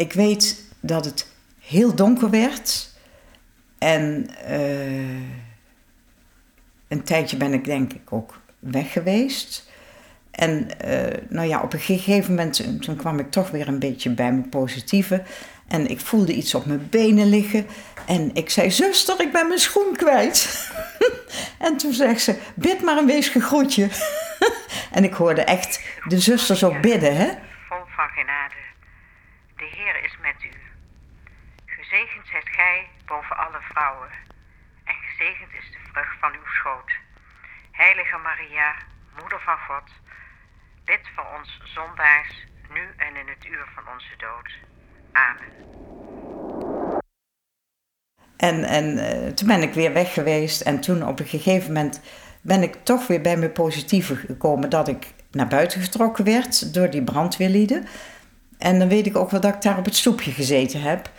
Ik 0.00 0.12
weet 0.12 0.64
dat 0.80 1.04
het 1.04 1.26
heel 1.58 1.94
donker 1.94 2.30
werd. 2.30 2.90
En 3.78 4.26
eh, 4.44 5.20
een 6.88 7.02
tijdje 7.04 7.36
ben 7.36 7.52
ik 7.52 7.64
denk 7.64 7.92
ik 7.92 8.12
ook 8.12 8.40
weg 8.58 8.92
geweest. 8.92 9.70
En 10.30 10.80
eh, 10.80 11.22
nou 11.28 11.48
ja, 11.48 11.60
op 11.62 11.72
een 11.72 11.80
gegeven 11.80 12.34
moment 12.34 12.82
toen 12.82 12.96
kwam 12.96 13.18
ik 13.18 13.30
toch 13.30 13.50
weer 13.50 13.68
een 13.68 13.78
beetje 13.78 14.10
bij 14.10 14.32
mijn 14.32 14.48
positieve. 14.48 15.22
En 15.68 15.86
ik 15.86 16.00
voelde 16.00 16.32
iets 16.32 16.54
op 16.54 16.66
mijn 16.66 16.88
benen 16.90 17.28
liggen. 17.28 17.66
En 18.06 18.34
ik 18.34 18.50
zei, 18.50 18.70
zuster, 18.70 19.20
ik 19.20 19.32
ben 19.32 19.46
mijn 19.46 19.60
schoen 19.60 19.96
kwijt. 19.96 20.70
en 21.66 21.76
toen 21.76 21.92
zegt 21.92 22.20
ze, 22.20 22.38
bid 22.54 22.82
maar 22.82 22.96
een 22.96 23.06
weesge 23.06 23.40
groetje. 23.40 23.88
en 24.96 25.04
ik 25.04 25.12
hoorde 25.12 25.42
echt 25.42 25.82
de 26.08 26.20
zusters 26.20 26.64
ook 26.64 26.80
bidden, 26.80 27.16
hè. 27.16 27.28
van. 27.68 27.88
De 29.60 29.70
Heer 29.76 30.04
is 30.04 30.16
met 30.22 30.44
u. 30.44 30.52
Gezegend 31.66 32.26
zijt 32.26 32.48
gij 32.60 32.88
boven 33.06 33.36
alle 33.36 33.60
vrouwen, 33.72 34.10
en 34.84 34.96
gezegend 35.08 35.52
is 35.60 35.68
de 35.74 35.82
vrucht 35.92 36.16
van 36.20 36.32
uw 36.32 36.48
schoot. 36.58 36.90
Heilige 37.70 38.18
Maria, 38.28 38.74
Moeder 39.20 39.40
van 39.40 39.58
God, 39.68 39.88
bid 40.84 41.04
voor 41.14 41.26
ons 41.38 41.60
zondaars, 41.76 42.32
nu 42.74 42.84
en 42.96 43.16
in 43.16 43.28
het 43.34 43.44
uur 43.52 43.66
van 43.74 43.84
onze 43.94 44.14
dood. 44.26 44.50
Amen. 45.12 45.50
En, 48.36 48.64
en 48.64 48.86
eh, 48.98 49.32
toen 49.32 49.48
ben 49.48 49.62
ik 49.62 49.74
weer 49.74 49.92
weg 49.92 50.12
geweest. 50.12 50.60
En 50.60 50.80
toen 50.80 51.06
op 51.06 51.20
een 51.20 51.26
gegeven 51.26 51.72
moment 51.72 52.00
ben 52.42 52.62
ik 52.62 52.74
toch 52.74 53.06
weer 53.06 53.20
bij 53.20 53.36
mijn 53.36 53.52
positieve 53.52 54.16
gekomen 54.16 54.70
dat 54.70 54.88
ik 54.88 55.12
naar 55.30 55.48
buiten 55.48 55.80
getrokken 55.80 56.24
werd 56.24 56.74
door 56.74 56.90
die 56.90 57.04
brandweerlieden. 57.04 57.86
En 58.58 58.78
dan 58.78 58.88
weet 58.88 59.06
ik 59.06 59.16
ook 59.16 59.30
wel 59.30 59.40
dat 59.40 59.54
ik 59.54 59.62
daar 59.62 59.78
op 59.78 59.84
het 59.84 59.96
stoepje 59.96 60.30
gezeten 60.30 60.80
heb. 60.80 61.10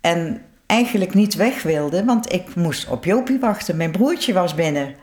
En 0.00 0.49
eigenlijk 0.70 1.14
niet 1.14 1.34
weg 1.34 1.62
wilde, 1.62 2.04
want 2.04 2.32
ik 2.32 2.54
moest 2.54 2.88
op 2.88 3.04
Jopie 3.04 3.38
wachten. 3.38 3.76
Mijn 3.76 3.90
broertje 3.90 4.32
was 4.32 4.54
binnen. 4.54 4.94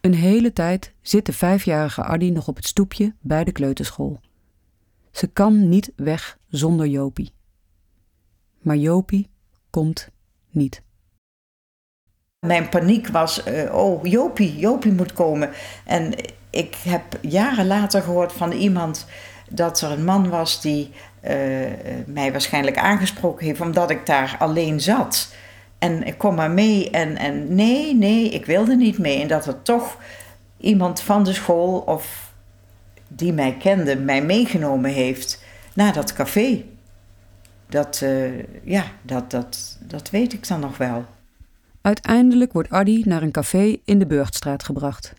Een 0.00 0.14
hele 0.14 0.52
tijd 0.52 0.92
zit 1.00 1.26
de 1.26 1.32
vijfjarige 1.32 2.02
Addy 2.02 2.30
nog 2.30 2.48
op 2.48 2.56
het 2.56 2.66
stoepje 2.66 3.14
bij 3.20 3.44
de 3.44 3.52
kleuterschool. 3.52 4.20
Ze 5.10 5.26
kan 5.26 5.68
niet 5.68 5.92
weg 5.96 6.38
zonder 6.48 6.86
Jopie. 6.86 7.32
Maar 8.60 8.76
Jopie 8.76 9.30
komt 9.70 10.08
niet. 10.50 10.82
Mijn 12.46 12.68
paniek 12.68 13.08
was, 13.08 13.42
eh, 13.42 13.74
oh 13.74 14.04
Jopie, 14.04 14.58
Jopie 14.58 14.92
moet 14.92 15.12
komen. 15.12 15.50
En 15.84 16.14
ik 16.50 16.74
heb 16.74 17.18
jaren 17.20 17.66
later 17.66 18.02
gehoord 18.02 18.32
van 18.32 18.52
iemand 18.52 19.06
dat 19.50 19.80
er 19.80 19.90
een 19.90 20.04
man 20.04 20.28
was 20.28 20.60
die 20.60 20.90
mij 22.06 22.32
waarschijnlijk 22.32 22.78
aangesproken 22.78 23.46
heeft 23.46 23.60
omdat 23.60 23.90
ik 23.90 24.06
daar 24.06 24.36
alleen 24.38 24.80
zat. 24.80 25.34
En 25.78 26.06
ik 26.06 26.18
kom 26.18 26.34
maar 26.34 26.50
mee 26.50 26.90
en, 26.90 27.16
en 27.16 27.54
nee, 27.54 27.94
nee, 27.94 28.28
ik 28.28 28.46
wilde 28.46 28.76
niet 28.76 28.98
mee. 28.98 29.20
En 29.20 29.28
dat 29.28 29.46
er 29.46 29.62
toch 29.62 29.98
iemand 30.56 31.00
van 31.00 31.24
de 31.24 31.32
school 31.32 31.78
of 31.78 32.32
die 33.08 33.32
mij 33.32 33.56
kende, 33.56 33.96
mij 33.96 34.22
meegenomen 34.22 34.90
heeft 34.90 35.44
naar 35.74 35.92
dat 35.92 36.12
café. 36.12 36.64
Dat, 37.68 38.00
eh, 38.02 38.42
ja, 38.64 38.84
dat, 39.02 39.30
dat, 39.30 39.78
dat 39.80 40.10
weet 40.10 40.32
ik 40.32 40.48
dan 40.48 40.60
nog 40.60 40.76
wel. 40.76 41.04
Uiteindelijk 41.80 42.52
wordt 42.52 42.70
Addy 42.70 43.02
naar 43.04 43.22
een 43.22 43.30
café 43.30 43.76
in 43.84 43.98
de 43.98 44.06
Burgstraat 44.06 44.62
gebracht. 44.62 45.12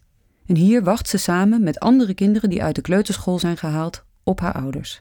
En 0.45 0.55
hier 0.55 0.83
wacht 0.83 1.10
ze 1.10 1.17
samen 1.17 1.63
met 1.63 1.79
andere 1.79 2.13
kinderen 2.13 2.50
die 2.50 2.63
uit 2.63 2.75
de 2.75 2.81
kleuterschool 2.81 3.39
zijn 3.39 3.57
gehaald 3.57 4.03
op 4.24 4.39
haar 4.39 4.53
ouders. 4.53 5.00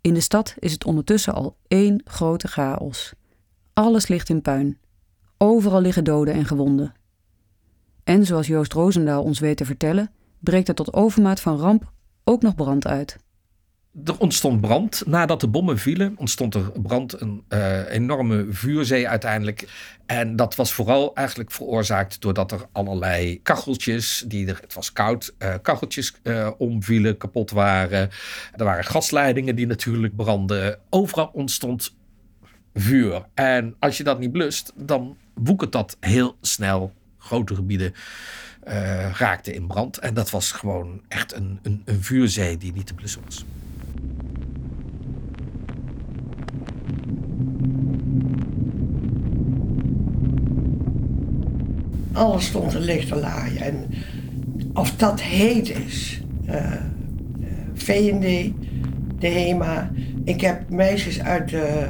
In 0.00 0.14
de 0.14 0.20
stad 0.20 0.54
is 0.58 0.72
het 0.72 0.84
ondertussen 0.84 1.34
al 1.34 1.56
één 1.68 2.00
grote 2.04 2.48
chaos. 2.48 3.12
Alles 3.72 4.08
ligt 4.08 4.28
in 4.28 4.42
puin. 4.42 4.78
Overal 5.36 5.80
liggen 5.80 6.04
doden 6.04 6.34
en 6.34 6.44
gewonden. 6.44 6.94
En 8.04 8.26
zoals 8.26 8.46
Joost 8.46 8.72
Roosendaal 8.72 9.22
ons 9.22 9.38
weet 9.38 9.56
te 9.56 9.64
vertellen, 9.64 10.10
breekt 10.38 10.68
er 10.68 10.74
tot 10.74 10.92
overmaat 10.92 11.40
van 11.40 11.56
ramp 11.56 11.92
ook 12.24 12.42
nog 12.42 12.54
brand 12.54 12.86
uit. 12.86 13.16
Er 14.04 14.18
ontstond 14.18 14.60
brand. 14.60 15.02
Nadat 15.06 15.40
de 15.40 15.48
bommen 15.48 15.78
vielen, 15.78 16.14
ontstond 16.16 16.54
er 16.54 16.72
brand, 16.82 17.20
een 17.20 17.44
eh, 17.48 17.92
enorme 17.92 18.46
vuurzee 18.50 19.08
uiteindelijk. 19.08 19.68
En 20.06 20.36
dat 20.36 20.54
was 20.54 20.72
vooral 20.72 21.14
eigenlijk 21.14 21.50
veroorzaakt 21.50 22.20
doordat 22.20 22.52
er 22.52 22.66
allerlei 22.72 23.42
kacheltjes, 23.42 24.24
die 24.26 24.46
er, 24.46 24.58
het 24.60 24.74
was 24.74 24.92
koud, 24.92 25.34
eh, 25.38 25.54
kacheltjes 25.62 26.14
eh, 26.22 26.50
omvielen, 26.58 27.16
kapot 27.16 27.50
waren. 27.50 28.10
Er 28.56 28.64
waren 28.64 28.84
gasleidingen 28.84 29.56
die 29.56 29.66
natuurlijk 29.66 30.16
brandden. 30.16 30.78
Overal 30.90 31.30
ontstond 31.32 31.94
vuur. 32.74 33.26
En 33.34 33.74
als 33.78 33.96
je 33.96 34.04
dat 34.04 34.18
niet 34.18 34.32
blust, 34.32 34.72
dan 34.76 35.16
woekert 35.34 35.72
dat 35.72 35.96
heel 36.00 36.36
snel. 36.40 36.92
Grote 37.18 37.54
gebieden 37.54 37.94
raakten 39.12 39.54
in 39.54 39.66
brand. 39.66 39.98
En 39.98 40.14
dat 40.14 40.30
was 40.30 40.52
gewoon 40.52 41.02
echt 41.08 41.34
een, 41.34 41.58
een, 41.62 41.82
een 41.84 42.02
vuurzee 42.02 42.56
die 42.56 42.72
niet 42.72 42.86
te 42.86 42.94
blussen 42.94 43.22
was. 43.24 43.44
Alles 52.12 52.44
stond 52.46 52.70
te 52.70 52.80
licht 52.80 53.08
te 53.08 53.16
laaien. 53.16 53.60
En 53.62 53.84
of 54.74 54.96
dat 54.96 55.20
heet 55.20 55.68
is. 55.86 56.22
eh, 56.46 56.72
eh, 56.72 56.80
V&D, 57.74 58.52
de 59.18 59.26
HEMA. 59.28 59.90
Ik 60.24 60.40
heb 60.40 60.70
meisjes 60.70 61.20
uit 61.22 61.48
de 61.48 61.60
eh, 61.62 61.88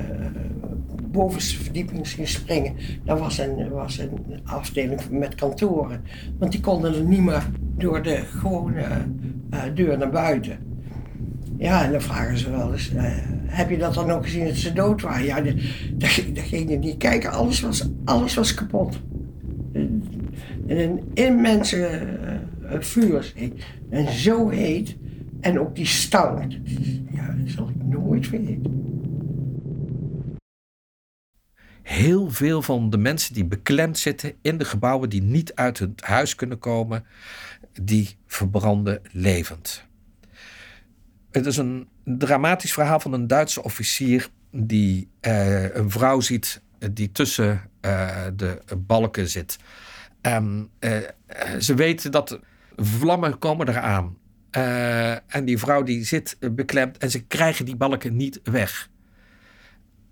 bovenste 1.11 1.57
verdieping 1.62 2.07
zien 2.07 2.27
springen. 2.27 2.75
Dat 3.05 3.19
was 3.19 3.39
een, 3.39 3.69
was 3.69 3.99
een 3.99 4.41
afdeling 4.45 5.00
met 5.11 5.35
kantoren. 5.35 6.00
Want 6.39 6.53
die 6.53 6.61
konden 6.61 6.95
er 6.95 7.03
niet 7.05 7.21
meer 7.23 7.43
door 7.77 8.03
de 8.03 8.17
gewone 8.17 8.85
deur 9.75 9.99
naar 9.99 10.11
buiten. 10.11 10.59
Ja, 11.59 11.85
en 11.85 11.93
dan 11.93 12.00
vragen 12.00 12.39
ze 12.39 12.50
wel 12.50 12.73
eens, 12.73 12.91
heb 13.47 13.71
je 13.71 13.79
dat 13.79 13.95
dan 13.95 14.11
ook 14.11 14.25
gezien 14.25 14.45
dat 14.45 14.57
ze 14.57 14.73
dood 14.73 15.03
waren? 15.03 15.25
Ja, 15.25 15.41
de- 15.41 15.55
de- 15.97 16.31
dat 16.33 16.45
ging 16.45 16.71
je 16.71 16.79
niet 16.79 16.97
kijken, 16.97 17.31
alles 17.33 17.61
was, 17.61 17.89
alles 18.05 18.35
was 18.35 18.55
kapot. 18.55 19.00
En 20.71 20.79
een 20.79 21.11
immense 21.15 21.87
eh, 21.87 22.81
vuurzee. 22.81 23.53
En 23.91 24.12
zo 24.12 24.49
heet. 24.49 24.97
En 25.41 25.61
ook 25.61 25.77
die 25.77 25.87
stank. 25.87 26.53
Ja, 27.12 27.35
dat 27.39 27.50
zal 27.50 27.69
ik 27.69 27.85
nooit 27.85 28.27
vergeten. 28.27 28.79
Heel 31.83 32.31
veel 32.31 32.62
van 32.62 32.91
de 32.91 32.99
mensen 32.99 33.35
die 33.35 33.45
beklemd 33.45 33.99
zitten 33.99 34.35
in 34.43 34.59
de 34.59 34.65
gebouwen 34.65 35.09
die 35.09 35.23
niet 35.23 35.55
uit 35.55 35.79
het 35.79 36.00
huis 36.00 36.35
kunnen 36.35 36.59
komen, 36.59 37.05
die 37.83 38.17
verbranden 38.27 39.00
levend. 39.12 39.85
Het 41.31 41.47
is 41.47 41.57
een 41.57 41.89
dramatisch 42.05 42.73
verhaal 42.73 43.00
van 43.00 43.12
een 43.12 43.27
Duitse 43.27 43.62
officier 43.62 44.29
die 44.50 45.09
eh, 45.21 45.75
een 45.75 45.91
vrouw 45.91 46.21
ziet 46.21 46.62
die 46.93 47.12
tussen 47.12 47.61
eh, 47.81 48.27
de 48.37 48.62
balken 48.87 49.29
zit. 49.29 49.59
En 50.21 50.71
eh, 50.79 50.99
ze 51.59 51.75
weten 51.75 52.11
dat 52.11 52.41
vlammen 52.77 53.39
komen 53.39 53.69
eraan. 53.69 54.19
Uh, 54.57 55.35
en 55.35 55.45
die 55.45 55.59
vrouw 55.59 55.83
die 55.83 56.05
zit 56.05 56.37
beklemd 56.53 56.99
en 56.99 57.11
ze 57.11 57.21
krijgen 57.21 57.65
die 57.65 57.77
balken 57.77 58.17
niet 58.17 58.41
weg. 58.43 58.89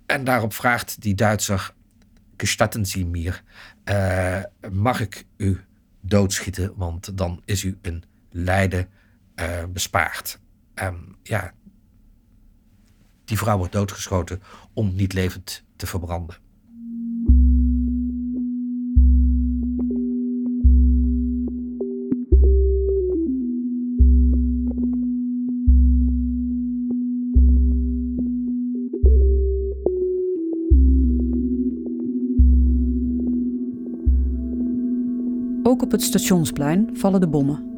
En 0.07 0.25
daarop 0.25 0.53
vraagt 0.55 1.01
die 1.01 1.15
Duitser, 1.15 1.75
gestatten 2.37 2.87
Sie 2.87 3.07
mir, 3.07 3.43
mag 4.71 5.01
ik 5.01 5.25
u 5.37 5.61
doodschieten, 6.01 6.73
want 6.77 7.19
dan 7.19 7.43
is 7.45 7.65
u 7.65 7.79
een 7.83 8.05
lijden 8.31 8.89
bespaard. 9.73 10.41
En 10.75 11.17
ja, 11.23 11.53
die 13.25 13.39
vrouw 13.39 13.59
wordt 13.59 13.73
doodgeschoten 13.73 14.43
om 14.73 14.95
niet 14.95 15.13
levend 15.13 15.65
te 15.77 15.87
verbranden. 15.87 16.37
Stationsplein 36.03 36.91
vallen 36.93 37.21
de 37.21 37.29
bommen. 37.29 37.69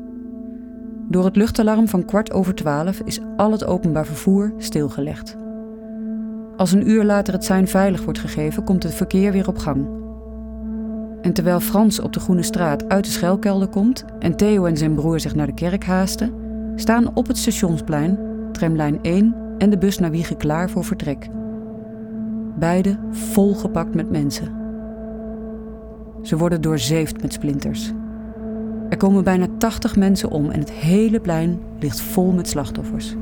Door 1.09 1.25
het 1.25 1.37
luchtalarm 1.37 1.89
van 1.89 2.05
kwart 2.05 2.33
over 2.33 2.55
twaalf 2.55 3.00
is 3.00 3.21
al 3.37 3.53
het 3.53 3.65
openbaar 3.65 4.07
vervoer 4.07 4.53
stilgelegd. 4.57 5.37
Als 6.57 6.73
een 6.73 6.91
uur 6.91 7.05
later 7.05 7.33
het 7.35 7.45
sein 7.45 7.69
veilig 7.69 8.05
wordt 8.05 8.19
gegeven, 8.19 8.65
komt 8.65 8.83
het 8.83 8.95
verkeer 8.95 9.33
weer 9.33 9.49
op 9.49 9.59
gang. 9.59 9.89
En 11.21 11.33
terwijl 11.33 11.61
Frans 11.61 12.00
op 12.00 12.12
de 12.12 12.21
Groene 12.21 12.43
Straat 12.43 12.89
uit 12.89 13.05
de 13.05 13.11
schuilkelder 13.11 13.69
komt 13.69 14.05
en 14.19 14.37
Theo 14.37 14.65
en 14.65 14.77
zijn 14.77 14.95
broer 14.95 15.21
zich 15.21 15.35
naar 15.35 15.47
de 15.47 15.55
kerk 15.55 15.85
haasten, 15.85 16.35
staan 16.77 17.17
op 17.17 17.27
het 17.27 17.39
stationsplein 17.39 18.19
tramlijn 18.53 18.99
1 19.03 19.35
en 19.59 19.71
de 19.71 19.79
bus 19.79 19.99
naar 19.99 20.11
Wiegen 20.11 20.37
klaar 20.37 20.71
voor 20.71 20.85
vertrek. 20.85 21.29
Beide 22.59 22.99
volgepakt 23.11 23.95
met 23.95 24.11
mensen. 24.11 24.59
Ze 26.23 26.37
worden 26.37 26.61
doorzeefd 26.61 27.23
met 27.23 27.33
splinters. 27.33 27.93
Er 28.91 28.97
komen 28.97 29.25
bijna 29.25 29.47
80 29.59 29.97
mensen 29.97 30.31
om 30.31 30.51
en 30.51 30.61
het 30.61 30.71
hele 30.71 31.21
plein 31.21 31.61
ligt 31.79 32.01
vol 32.01 32.33
met 32.33 32.49
slachtoffers. 32.49 33.15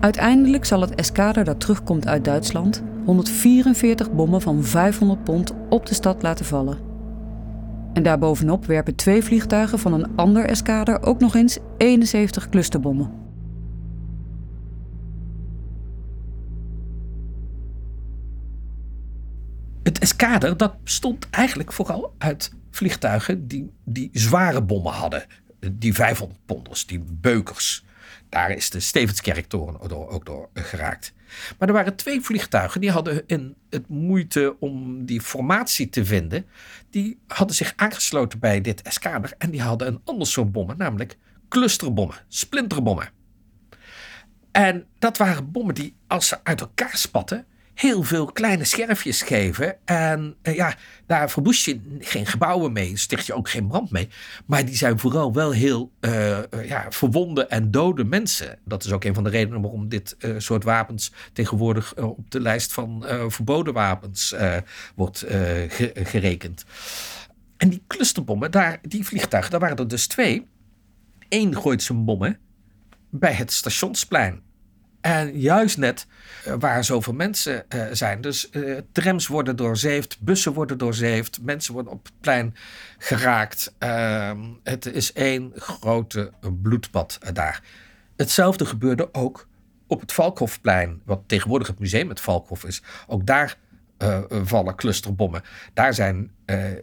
Uiteindelijk 0.00 0.64
zal 0.64 0.80
het 0.80 0.94
eskader 0.94 1.44
dat 1.44 1.60
terugkomt 1.60 2.06
uit 2.06 2.24
Duitsland 2.24 2.82
144 3.04 4.12
bommen 4.12 4.40
van 4.40 4.64
500 4.64 5.24
pond 5.24 5.54
op 5.68 5.86
de 5.86 5.94
stad 5.94 6.22
laten 6.22 6.44
vallen. 6.44 6.87
En 7.92 8.02
daarbovenop 8.02 8.66
werpen 8.66 8.94
twee 8.94 9.22
vliegtuigen 9.22 9.78
van 9.78 9.92
een 9.92 10.16
ander 10.16 10.44
eskader 10.44 11.02
ook 11.02 11.20
nog 11.20 11.34
eens 11.34 11.58
71 11.76 12.48
clusterbommen. 12.48 13.26
Het 19.82 19.98
eskader 19.98 20.56
dat 20.56 20.82
bestond 20.82 21.30
eigenlijk 21.30 21.72
vooral 21.72 22.14
uit 22.18 22.52
vliegtuigen 22.70 23.48
die, 23.48 23.70
die 23.84 24.10
zware 24.12 24.62
bommen 24.62 24.92
hadden. 24.92 25.24
Die 25.72 25.94
500 25.94 26.40
ponders, 26.46 26.86
die 26.86 27.04
beukers. 27.20 27.84
Daar 28.28 28.50
is 28.50 28.70
de 28.70 28.80
Stevenskerktoren 28.80 30.08
ook 30.08 30.26
door 30.26 30.48
geraakt. 30.54 31.12
Maar 31.58 31.68
er 31.68 31.74
waren 31.74 31.96
twee 31.96 32.20
vliegtuigen 32.20 32.80
die 32.80 32.90
hadden 32.90 33.22
in 33.26 33.54
het 33.70 33.88
moeite 33.88 34.56
om 34.60 35.04
die 35.04 35.20
formatie 35.20 35.88
te 35.88 36.04
vinden. 36.04 36.46
Die 36.90 37.18
hadden 37.26 37.56
zich 37.56 37.72
aangesloten 37.76 38.38
bij 38.38 38.60
dit 38.60 38.82
eskader 38.82 39.32
en 39.38 39.50
die 39.50 39.62
hadden 39.62 39.88
een 39.88 40.00
ander 40.04 40.26
soort 40.26 40.52
bommen, 40.52 40.78
namelijk 40.78 41.16
clusterbommen, 41.48 42.16
splinterbommen. 42.28 43.10
En 44.50 44.86
dat 44.98 45.16
waren 45.16 45.50
bommen 45.50 45.74
die, 45.74 45.96
als 46.06 46.28
ze 46.28 46.44
uit 46.44 46.60
elkaar 46.60 46.96
spatten, 46.96 47.46
heel 47.78 48.02
veel 48.02 48.26
kleine 48.26 48.64
scherfjes 48.64 49.22
geven. 49.22 49.86
En 49.86 50.36
uh, 50.42 50.54
ja, 50.54 50.74
daar 51.06 51.30
verwoest 51.30 51.64
je 51.64 51.80
geen 51.98 52.26
gebouwen 52.26 52.72
mee, 52.72 52.96
sticht 52.96 53.26
je 53.26 53.34
ook 53.34 53.50
geen 53.50 53.66
brand 53.66 53.90
mee. 53.90 54.08
Maar 54.46 54.64
die 54.64 54.76
zijn 54.76 54.98
vooral 54.98 55.32
wel 55.32 55.50
heel 55.50 55.92
uh, 56.00 56.38
ja, 56.64 56.86
verwonde 56.88 57.46
en 57.46 57.70
dode 57.70 58.04
mensen. 58.04 58.58
Dat 58.64 58.84
is 58.84 58.92
ook 58.92 59.04
een 59.04 59.14
van 59.14 59.24
de 59.24 59.30
redenen 59.30 59.60
waarom 59.60 59.88
dit 59.88 60.16
soort 60.38 60.64
wapens 60.64 61.12
tegenwoordig 61.32 61.96
op 61.96 62.30
de 62.30 62.40
lijst 62.40 62.72
van 62.72 63.04
verboden 63.28 63.74
wapens 63.74 64.34
wordt 64.94 65.18
ge 65.18 65.90
gerekend. 65.94 66.64
En 67.56 67.68
die 67.68 67.82
clusterbommen, 67.86 68.50
daar, 68.50 68.78
die 68.82 69.04
vliegtuigen, 69.04 69.50
daar 69.50 69.60
waren 69.60 69.76
er 69.76 69.88
dus 69.88 70.06
twee. 70.06 70.46
Eén 71.28 71.56
gooit 71.56 71.82
zijn 71.82 72.04
bommen 72.04 72.38
bij 73.10 73.32
het 73.32 73.52
stationsplein 73.52 74.42
en 75.00 75.38
juist 75.38 75.78
net 75.78 76.06
uh, 76.46 76.54
waar 76.58 76.84
zoveel 76.84 77.12
mensen 77.12 77.64
uh, 77.74 77.84
zijn. 77.92 78.20
Dus 78.20 78.48
uh, 78.50 78.78
trams 78.92 79.26
worden 79.26 79.56
doorzeefd, 79.56 80.20
bussen 80.20 80.52
worden 80.52 80.78
doorzeefd, 80.78 81.42
mensen 81.42 81.72
worden 81.72 81.92
op 81.92 82.04
het 82.04 82.20
plein 82.20 82.54
geraakt. 82.98 83.74
Ehm, 83.78 84.38
het 84.62 84.86
is 84.86 85.12
één 85.12 85.52
grote 85.56 86.32
bloedbad 86.62 87.18
daar. 87.32 87.62
Hetzelfde 88.16 88.66
gebeurde 88.66 89.14
ook 89.14 89.48
op 89.86 90.00
het 90.00 90.12
Valkhofplein, 90.12 91.02
wat 91.04 91.20
tegenwoordig 91.26 91.68
het 91.68 91.78
museum 91.78 92.08
het 92.08 92.20
Valkhof 92.20 92.64
is. 92.64 92.82
Ook 93.06 93.26
daar 93.26 93.56
vallen 94.28 94.74
clusterbommen. 94.74 95.42
Daar 95.74 95.94
zijn 95.94 96.30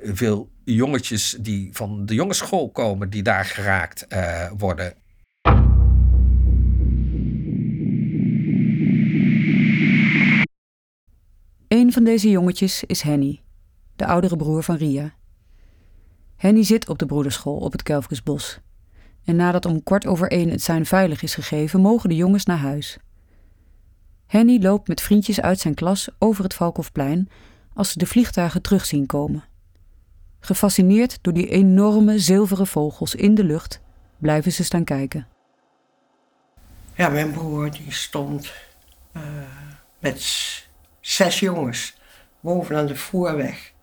veel 0.04 0.50
jongetjes 0.64 1.38
die 1.40 1.70
van 1.74 2.06
de 2.06 2.14
jongensschool 2.14 2.70
komen, 2.70 3.10
die 3.10 3.24
daar 3.24 3.46
geraakt 3.46 4.08
worden. 4.58 4.94
Een 11.68 11.94
van 11.94 12.04
deze 12.04 12.30
jongetjes 12.30 12.84
is 12.84 13.02
Henny, 13.02 13.42
de 13.96 14.06
oudere 14.06 14.36
broer 14.36 14.64
van 14.64 14.76
Ria. 14.76 15.14
Henny 16.36 16.64
zit 16.64 16.90
op 16.90 17.00
de 17.00 17.06
broederschool 17.06 17.58
op 17.58 17.72
het 17.72 17.84
Kelfkesbos. 17.84 18.60
En 19.24 19.36
nadat 19.36 19.66
om 19.66 19.84
kwart 19.84 20.06
over 20.06 20.32
één 20.32 20.50
het 20.50 20.62
zijn 20.62 20.86
veilig 20.86 21.22
is 21.22 21.34
gegeven, 21.34 21.82
mogen 21.82 22.10
de 22.10 22.16
jongens 22.16 22.46
naar 22.46 22.58
huis. 22.58 22.98
Henny 24.26 24.62
loopt 24.62 24.88
met 24.88 25.02
vriendjes 25.02 25.42
uit 25.42 25.60
zijn 25.60 25.74
klas 25.74 26.10
over 26.20 26.44
het 26.44 26.54
Valkhofplein 26.54 27.30
als 27.74 27.92
ze 27.92 27.98
de 27.98 28.06
vliegtuigen 28.06 28.62
terug 28.62 28.86
zien 28.86 29.06
komen. 29.06 29.44
Gefascineerd 30.40 31.18
door 31.22 31.34
die 31.34 31.50
enorme 31.50 32.20
zilveren 32.20 32.68
vogels 32.68 33.16
in 33.16 33.36
de 33.36 33.44
lucht, 33.44 33.82
blijven 34.18 34.52
ze 34.52 34.64
staan 34.64 34.84
kijken. 34.84 35.28
Ja, 36.96 37.10
mijn 37.10 37.32
broer 37.32 37.72
die 37.72 37.92
stond 37.92 38.54
uh, 39.14 39.22
met 40.00 40.22
zes 41.06 41.40
jongens 41.40 41.98
boven 42.40 42.76
aan 42.76 42.86
de 42.86 42.96
voerweg. 42.96 43.74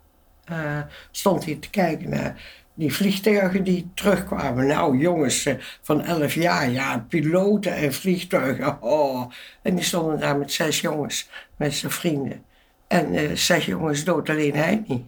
Uh, 0.50 0.80
stond 1.10 1.44
hij 1.44 1.54
te 1.54 1.70
kijken 1.70 2.10
naar 2.10 2.42
die 2.74 2.94
vliegtuigen 2.94 3.64
die 3.64 3.90
terugkwamen. 3.94 4.66
Nou, 4.66 4.98
jongens 4.98 5.46
uh, 5.46 5.54
van 5.82 6.04
elf 6.04 6.34
jaar, 6.34 6.70
ja, 6.70 6.98
piloten 7.08 7.74
en 7.74 7.92
vliegtuigen. 7.92 8.82
Oh. 8.82 9.30
En 9.62 9.74
die 9.74 9.84
stonden 9.84 10.18
daar 10.18 10.36
met 10.36 10.52
zes 10.52 10.80
jongens, 10.80 11.28
met 11.56 11.74
zijn 11.74 11.92
vrienden. 11.92 12.44
En 12.86 13.14
uh, 13.14 13.36
zes 13.36 13.66
jongens 13.66 14.04
dood, 14.04 14.28
alleen 14.28 14.54
hij 14.54 14.84
niet. 14.86 15.04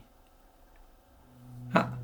Ja. 1.72 1.98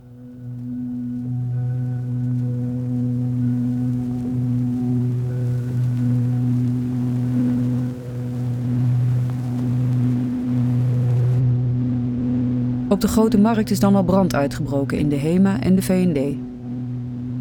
Op 12.91 13.01
de 13.01 13.09
grote 13.09 13.39
markt 13.39 13.71
is 13.71 13.81
dan 13.81 13.97
al 13.97 14.03
brand 14.03 14.35
uitgebroken 14.35 14.99
in 14.99 15.09
de 15.09 15.17
HEMA 15.17 15.61
en 15.61 15.75
de 15.75 15.83
VND. 15.83 16.17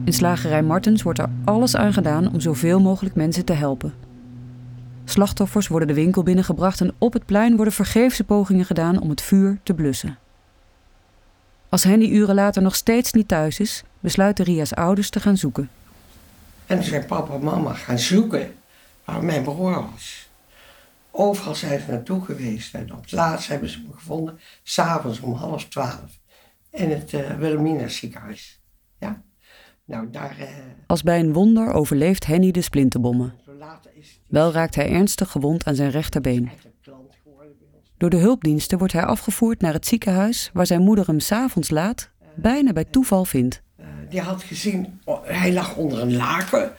In 0.06 0.14
slagerij 0.14 0.64
Martens 0.64 1.02
wordt 1.02 1.20
er 1.20 1.30
alles 1.46 1.76
aan 1.76 1.94
gedaan 1.94 2.34
om 2.34 2.40
zoveel 2.40 2.80
mogelijk 2.80 3.16
mensen 3.16 3.46
te 3.46 3.54
helpen. 3.54 3.94
Slachtoffers 5.06 5.68
worden 5.68 5.88
de 5.88 5.94
winkel 5.94 6.24
binnengebracht 6.24 6.82
en 6.82 6.94
op 6.98 7.14
het 7.14 7.26
plein 7.26 7.56
worden 7.56 7.74
vergeefse 7.74 8.24
pogingen 8.24 8.66
gedaan 8.66 9.02
om 9.02 9.10
het 9.10 9.22
vuur 9.22 9.60
te 9.64 9.74
blussen. 9.74 10.18
Als 11.70 11.84
Henny 11.84 12.06
uren 12.06 12.36
later 12.36 12.62
nog 12.62 12.76
steeds 12.76 13.14
niet 13.14 13.28
thuis 13.28 13.60
is, 13.60 13.84
besluiten 14.00 14.46
Ria's 14.46 14.74
ouders 14.74 15.10
te 15.10 15.20
gaan 15.20 15.38
zoeken. 15.38 15.70
En 16.66 16.76
toen 16.76 16.86
zijn 16.86 17.06
papa 17.06 17.34
en 17.34 17.44
mama 17.44 17.74
gaan 17.74 18.00
zoeken 18.00 18.52
waar 19.06 19.24
mijn 19.24 19.44
broer. 19.44 19.84
Overal 21.21 21.55
zijn 21.55 21.79
ze 21.79 21.91
naartoe 21.91 22.25
geweest 22.25 22.73
en 22.73 22.93
op 22.93 23.01
het 23.01 23.12
laatst 23.12 23.47
hebben 23.47 23.69
ze 23.69 23.77
hem 23.77 23.93
gevonden, 23.93 24.39
s'avonds 24.63 25.19
om 25.19 25.34
half 25.34 25.67
twaalf, 25.67 26.19
in 26.71 26.89
het 26.89 27.13
uh, 27.13 27.38
Wilhelmina 27.38 27.88
ziekenhuis. 27.88 28.62
Ja. 28.99 29.23
Nou, 29.86 30.10
daar, 30.10 30.36
uh, 30.39 30.47
Als 30.88 31.03
bij 31.03 31.19
een 31.19 31.34
wonder 31.34 31.73
overleeft 31.73 32.25
Henny 32.25 32.51
de 32.51 32.62
splinterbommen. 32.62 33.34
Wel 34.27 34.51
raakt 34.51 34.75
hij 34.75 34.91
ernstig 34.91 35.32
gewond 35.32 35.65
aan 35.65 35.75
zijn 35.75 35.91
rechterbeen. 35.91 36.49
Door 37.97 38.10
de 38.10 38.17
hulpdiensten 38.17 38.77
wordt 38.77 38.93
hij 38.93 39.05
afgevoerd 39.05 39.62
naar 39.62 39.73
het 39.73 39.88
ziekenhuis 39.88 40.49
waar 40.53 40.65
zijn 40.65 40.82
moeder 40.82 41.08
hem 41.08 41.19
s'avonds 41.19 41.69
laat 41.69 42.12
bijna 42.36 42.73
bij 42.73 42.86
toeval 42.86 43.25
vindt. 43.25 43.62
Eh, 43.75 43.86
die 44.10 44.21
had 44.21 44.43
gezien, 44.43 45.01
oh, 45.05 45.25
hij 45.25 45.53
lag 45.53 45.75
onder 45.75 46.01
een 46.01 46.15
laken, 46.15 46.71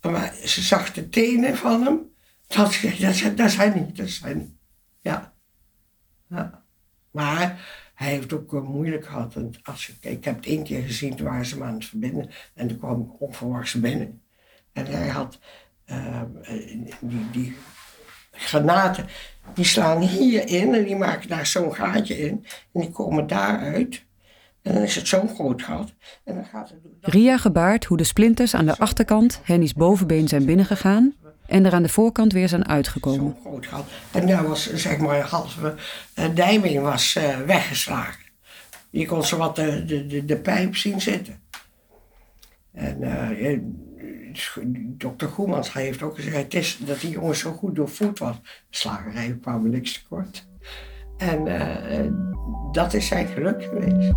maar 0.00 0.34
ze 0.44 0.62
zag 0.62 0.92
de 0.92 1.08
tenen 1.08 1.56
van 1.56 1.82
hem. 1.82 2.14
Dat 2.46 2.80
dat 3.36 3.54
hij 3.54 3.68
niet, 3.68 3.96
dat 3.96 4.06
is. 4.06 4.22
Ja. 5.00 5.32
ja. 6.28 6.64
Maar 7.10 7.66
hij 7.94 8.10
heeft 8.10 8.32
ook 8.32 8.54
eh, 8.54 8.62
moeilijk 8.62 9.06
gehad. 9.06 9.34
Want 9.34 9.58
als 9.62 9.88
ik, 9.88 10.10
ik 10.10 10.24
heb 10.24 10.36
het 10.36 10.46
één 10.46 10.62
keer 10.62 10.82
gezien, 10.82 11.16
toen 11.16 11.26
waren 11.26 11.46
ze 11.46 11.54
hem 11.54 11.64
aan 11.64 11.74
het 11.74 11.84
verbinden. 11.84 12.30
En 12.54 12.68
toen 12.68 12.78
kwam 12.78 13.00
ik 13.00 13.20
onverwachts 13.20 13.80
binnen. 13.80 14.22
En 14.72 14.86
hij 14.86 15.08
had 15.08 15.38
eh, 15.84 16.22
die, 17.00 17.30
die 17.30 17.56
granaten, 18.30 19.06
die 19.54 19.64
slaan 19.64 20.00
hierin 20.00 20.74
en 20.74 20.84
die 20.84 20.96
maken 20.96 21.28
daar 21.28 21.46
zo'n 21.46 21.74
gaatje 21.74 22.18
in. 22.18 22.46
En 22.72 22.80
die 22.80 22.90
komen 22.90 23.26
daaruit. 23.26 24.04
En 24.62 24.74
dan 24.74 24.82
is 24.82 24.96
het 24.96 25.08
zo'n 25.08 25.28
groot 25.28 25.62
gat. 25.62 25.94
En 26.24 26.34
dan 26.34 26.44
gaat 26.44 26.68
het... 26.68 26.78
Ria 27.00 27.36
gebaart 27.36 27.84
hoe 27.84 27.96
de 27.96 28.04
splinters 28.04 28.54
aan 28.54 28.66
de 28.66 28.76
achterkant 28.76 29.40
Henny's 29.42 29.74
bovenbeen 29.74 30.28
zijn 30.28 30.44
binnengegaan 30.44 31.14
en 31.48 31.64
er 31.64 31.72
aan 31.72 31.82
de 31.82 31.88
voorkant 31.88 32.32
weer 32.32 32.48
zijn 32.48 32.68
uitgekomen. 32.68 33.36
Groot 33.44 33.66
gat. 33.66 33.84
En 34.10 34.26
daar 34.26 34.48
was 34.48 34.74
zeg 34.74 34.98
maar 34.98 35.18
een 35.18 35.26
halve 35.26 35.74
uh, 36.18 36.24
dijming 36.34 36.80
was 36.80 37.16
eh, 37.16 37.38
weggeslagen. 37.46 38.24
Je 38.90 39.06
kon 39.06 39.24
zo 39.24 39.36
wat 39.36 39.56
de, 39.56 39.84
de, 39.84 40.06
de, 40.06 40.24
de 40.24 40.36
pijp 40.36 40.76
zien 40.76 41.00
zitten. 41.00 41.40
En 42.76 43.02
eh, 43.02 43.52
eh, 43.52 43.60
dokter 44.76 45.28
Goemans 45.28 45.72
heeft 45.72 46.02
ook 46.02 46.16
gezegd 46.20 46.86
dat 46.86 47.00
die 47.00 47.10
jongen 47.10 47.36
zo 47.36 47.52
goed 47.52 47.74
doorvoed 47.74 48.18
was. 48.18 48.36
Slagerij 48.70 49.38
kwam 49.42 49.70
niks 49.70 49.92
tekort. 50.02 50.46
En 51.16 51.46
eh, 51.46 52.10
dat 52.72 52.94
is 52.94 53.06
zijn 53.06 53.26
geluk 53.26 53.62
geweest. 53.62 54.12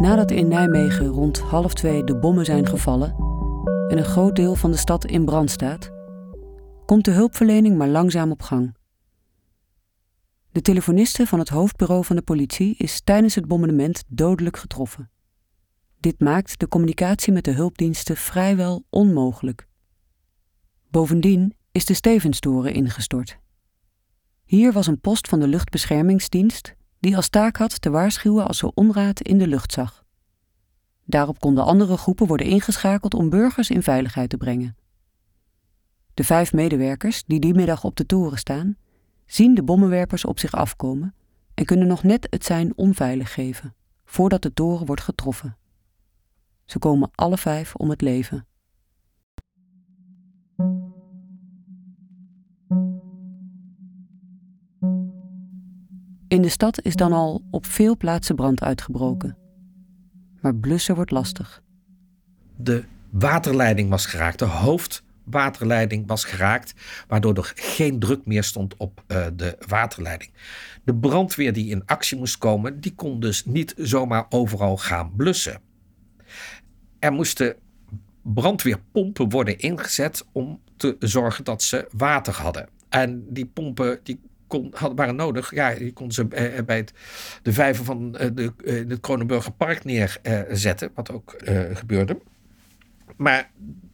Nadat 0.00 0.30
in 0.30 0.48
Nijmegen 0.48 1.06
rond 1.06 1.38
half 1.38 1.74
twee 1.74 2.04
de 2.04 2.16
bommen 2.16 2.44
zijn 2.44 2.66
gevallen 2.66 3.14
en 3.88 3.98
een 3.98 4.04
groot 4.04 4.36
deel 4.36 4.54
van 4.54 4.70
de 4.70 4.76
stad 4.76 5.04
in 5.04 5.24
brand 5.24 5.50
staat, 5.50 5.90
komt 6.86 7.04
de 7.04 7.10
hulpverlening 7.10 7.76
maar 7.76 7.88
langzaam 7.88 8.30
op 8.30 8.42
gang. 8.42 8.76
De 10.52 10.60
telefoniste 10.60 11.26
van 11.26 11.38
het 11.38 11.48
hoofdbureau 11.48 12.04
van 12.04 12.16
de 12.16 12.22
politie 12.22 12.74
is 12.76 13.00
tijdens 13.00 13.34
het 13.34 13.46
bombardement 13.46 14.04
dodelijk 14.06 14.56
getroffen. 14.56 15.10
Dit 15.98 16.20
maakt 16.20 16.60
de 16.60 16.68
communicatie 16.68 17.32
met 17.32 17.44
de 17.44 17.52
hulpdiensten 17.52 18.16
vrijwel 18.16 18.84
onmogelijk. 18.90 19.66
Bovendien 20.90 21.54
is 21.72 21.84
de 21.84 21.94
Stevenstoren 21.94 22.74
ingestort. 22.74 23.38
Hier 24.44 24.72
was 24.72 24.86
een 24.86 25.00
post 25.00 25.28
van 25.28 25.40
de 25.40 25.48
luchtbeschermingsdienst 25.48 26.78
die 27.00 27.16
als 27.16 27.28
taak 27.28 27.56
had 27.56 27.80
te 27.80 27.90
waarschuwen 27.90 28.46
als 28.46 28.58
ze 28.58 28.74
onraad 28.74 29.20
in 29.20 29.38
de 29.38 29.46
lucht 29.46 29.72
zag. 29.72 30.04
Daarop 31.04 31.40
konden 31.40 31.64
andere 31.64 31.96
groepen 31.96 32.26
worden 32.26 32.46
ingeschakeld 32.46 33.14
om 33.14 33.30
burgers 33.30 33.70
in 33.70 33.82
veiligheid 33.82 34.30
te 34.30 34.36
brengen. 34.36 34.76
De 36.14 36.24
vijf 36.24 36.52
medewerkers 36.52 37.24
die 37.24 37.40
die 37.40 37.54
middag 37.54 37.84
op 37.84 37.96
de 37.96 38.06
toren 38.06 38.38
staan, 38.38 38.76
zien 39.26 39.54
de 39.54 39.62
bommenwerpers 39.62 40.24
op 40.24 40.38
zich 40.38 40.52
afkomen 40.52 41.14
en 41.54 41.64
kunnen 41.64 41.86
nog 41.86 42.02
net 42.02 42.26
het 42.30 42.44
zijn 42.44 42.72
onveilig 42.76 43.34
geven, 43.34 43.74
voordat 44.04 44.42
de 44.42 44.52
toren 44.52 44.86
wordt 44.86 45.02
getroffen. 45.02 45.56
Ze 46.64 46.78
komen 46.78 47.10
alle 47.14 47.38
vijf 47.38 47.74
om 47.74 47.90
het 47.90 48.00
leven. 48.00 48.46
In 56.30 56.42
de 56.42 56.48
stad 56.48 56.82
is 56.82 56.94
dan 56.96 57.12
al 57.12 57.42
op 57.50 57.66
veel 57.66 57.96
plaatsen 57.96 58.36
brand 58.36 58.62
uitgebroken. 58.62 59.36
Maar 60.40 60.54
blussen 60.54 60.94
wordt 60.94 61.10
lastig. 61.10 61.62
De 62.56 62.84
waterleiding 63.10 63.90
was 63.90 64.06
geraakt, 64.06 64.38
de 64.38 64.44
hoofdwaterleiding 64.44 66.06
was 66.06 66.24
geraakt, 66.24 66.74
waardoor 67.08 67.36
er 67.36 67.52
geen 67.54 67.98
druk 67.98 68.26
meer 68.26 68.44
stond 68.44 68.76
op 68.76 69.04
uh, 69.08 69.26
de 69.34 69.58
waterleiding. 69.66 70.30
De 70.84 70.94
brandweer 70.94 71.52
die 71.52 71.70
in 71.70 71.86
actie 71.86 72.18
moest 72.18 72.38
komen, 72.38 72.80
die 72.80 72.94
kon 72.94 73.20
dus 73.20 73.44
niet 73.44 73.74
zomaar 73.76 74.26
overal 74.28 74.76
gaan 74.76 75.12
blussen. 75.16 75.60
Er 76.98 77.12
moesten 77.12 77.56
brandweerpompen 78.22 79.28
worden 79.28 79.58
ingezet 79.58 80.24
om 80.32 80.60
te 80.76 80.96
zorgen 80.98 81.44
dat 81.44 81.62
ze 81.62 81.88
water 81.90 82.34
hadden. 82.34 82.68
En 82.88 83.24
die 83.28 83.46
pompen 83.46 84.00
die 84.02 84.20
kon, 84.50 84.72
had, 84.74 84.92
waren 84.94 85.16
nodig. 85.16 85.54
Ja, 85.54 85.68
je 85.68 85.92
kon 85.92 86.12
ze 86.12 86.28
eh, 86.28 86.64
bij 86.64 86.76
het, 86.76 86.92
de 87.42 87.52
vijver 87.52 87.84
van 87.84 88.16
eh, 88.16 88.28
de, 88.34 88.52
eh, 88.64 88.74
het 88.88 89.00
Kronenburger 89.00 89.52
Park 89.52 89.84
neerzetten, 89.84 90.90
wat 90.94 91.10
ook 91.10 91.36
gebeurde. 91.74 92.18
Maar 93.16 93.50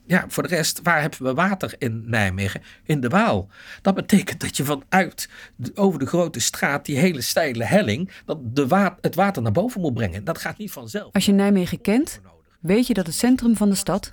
ja, 0.06 0.24
voor 0.28 0.42
de 0.42 0.48
rest, 0.48 0.80
waar 0.82 1.00
hebben 1.00 1.22
we 1.22 1.34
water 1.34 1.74
in 1.78 2.02
Nijmegen? 2.06 2.62
In 2.84 3.00
de 3.00 3.08
Waal. 3.08 3.48
Dat 3.82 3.94
betekent 3.94 4.40
dat 4.40 4.56
je 4.56 4.64
vanuit 4.64 5.28
over 5.74 5.98
de 5.98 6.06
grote 6.06 6.40
straat, 6.40 6.84
die 6.84 6.98
hele 6.98 7.20
steile 7.20 7.64
helling, 7.64 8.10
dat 8.24 8.38
de 8.56 8.94
het 9.00 9.14
water 9.14 9.42
naar 9.42 9.52
boven 9.52 9.80
moet 9.80 9.94
brengen. 9.94 10.24
Dat 10.24 10.38
gaat 10.38 10.58
niet 10.58 10.72
vanzelf. 10.72 11.12
Als 11.12 11.26
je 11.26 11.32
Nijmegen 11.32 11.80
kent, 11.80 12.20
weet 12.60 12.86
je 12.86 12.94
dat 12.94 13.06
het 13.06 13.14
centrum 13.14 13.56
van 13.56 13.68
de 13.68 13.74
stad, 13.74 14.12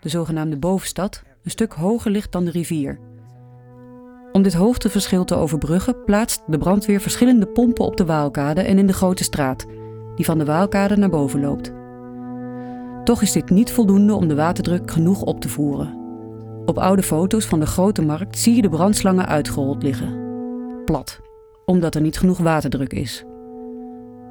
de 0.00 0.08
zogenaamde 0.08 0.56
bovenstad, 0.56 1.22
een 1.44 1.50
stuk 1.50 1.72
hoger 1.72 2.10
ligt 2.10 2.32
dan 2.32 2.44
de 2.44 2.50
rivier. 2.50 2.98
Om 4.34 4.42
dit 4.42 4.54
hoogteverschil 4.54 5.24
te 5.24 5.34
overbruggen 5.34 6.04
plaatst 6.04 6.42
de 6.46 6.58
brandweer 6.58 7.00
verschillende 7.00 7.46
pompen 7.46 7.84
op 7.84 7.96
de 7.96 8.04
Waalkade 8.04 8.60
en 8.60 8.78
in 8.78 8.86
de 8.86 8.92
Grote 8.92 9.24
Straat, 9.24 9.66
die 10.14 10.24
van 10.24 10.38
de 10.38 10.44
Waalkade 10.44 10.96
naar 10.96 11.10
boven 11.10 11.40
loopt. 11.40 11.72
Toch 13.04 13.22
is 13.22 13.32
dit 13.32 13.50
niet 13.50 13.72
voldoende 13.72 14.14
om 14.14 14.28
de 14.28 14.34
waterdruk 14.34 14.90
genoeg 14.90 15.22
op 15.22 15.40
te 15.40 15.48
voeren. 15.48 15.98
Op 16.64 16.78
oude 16.78 17.02
foto's 17.02 17.44
van 17.44 17.60
de 17.60 17.66
Grote 17.66 18.02
Markt 18.02 18.38
zie 18.38 18.54
je 18.54 18.62
de 18.62 18.68
brandslangen 18.68 19.26
uitgerold 19.26 19.82
liggen. 19.82 20.18
Plat, 20.84 21.20
omdat 21.64 21.94
er 21.94 22.00
niet 22.00 22.18
genoeg 22.18 22.38
waterdruk 22.38 22.92
is. 22.92 23.24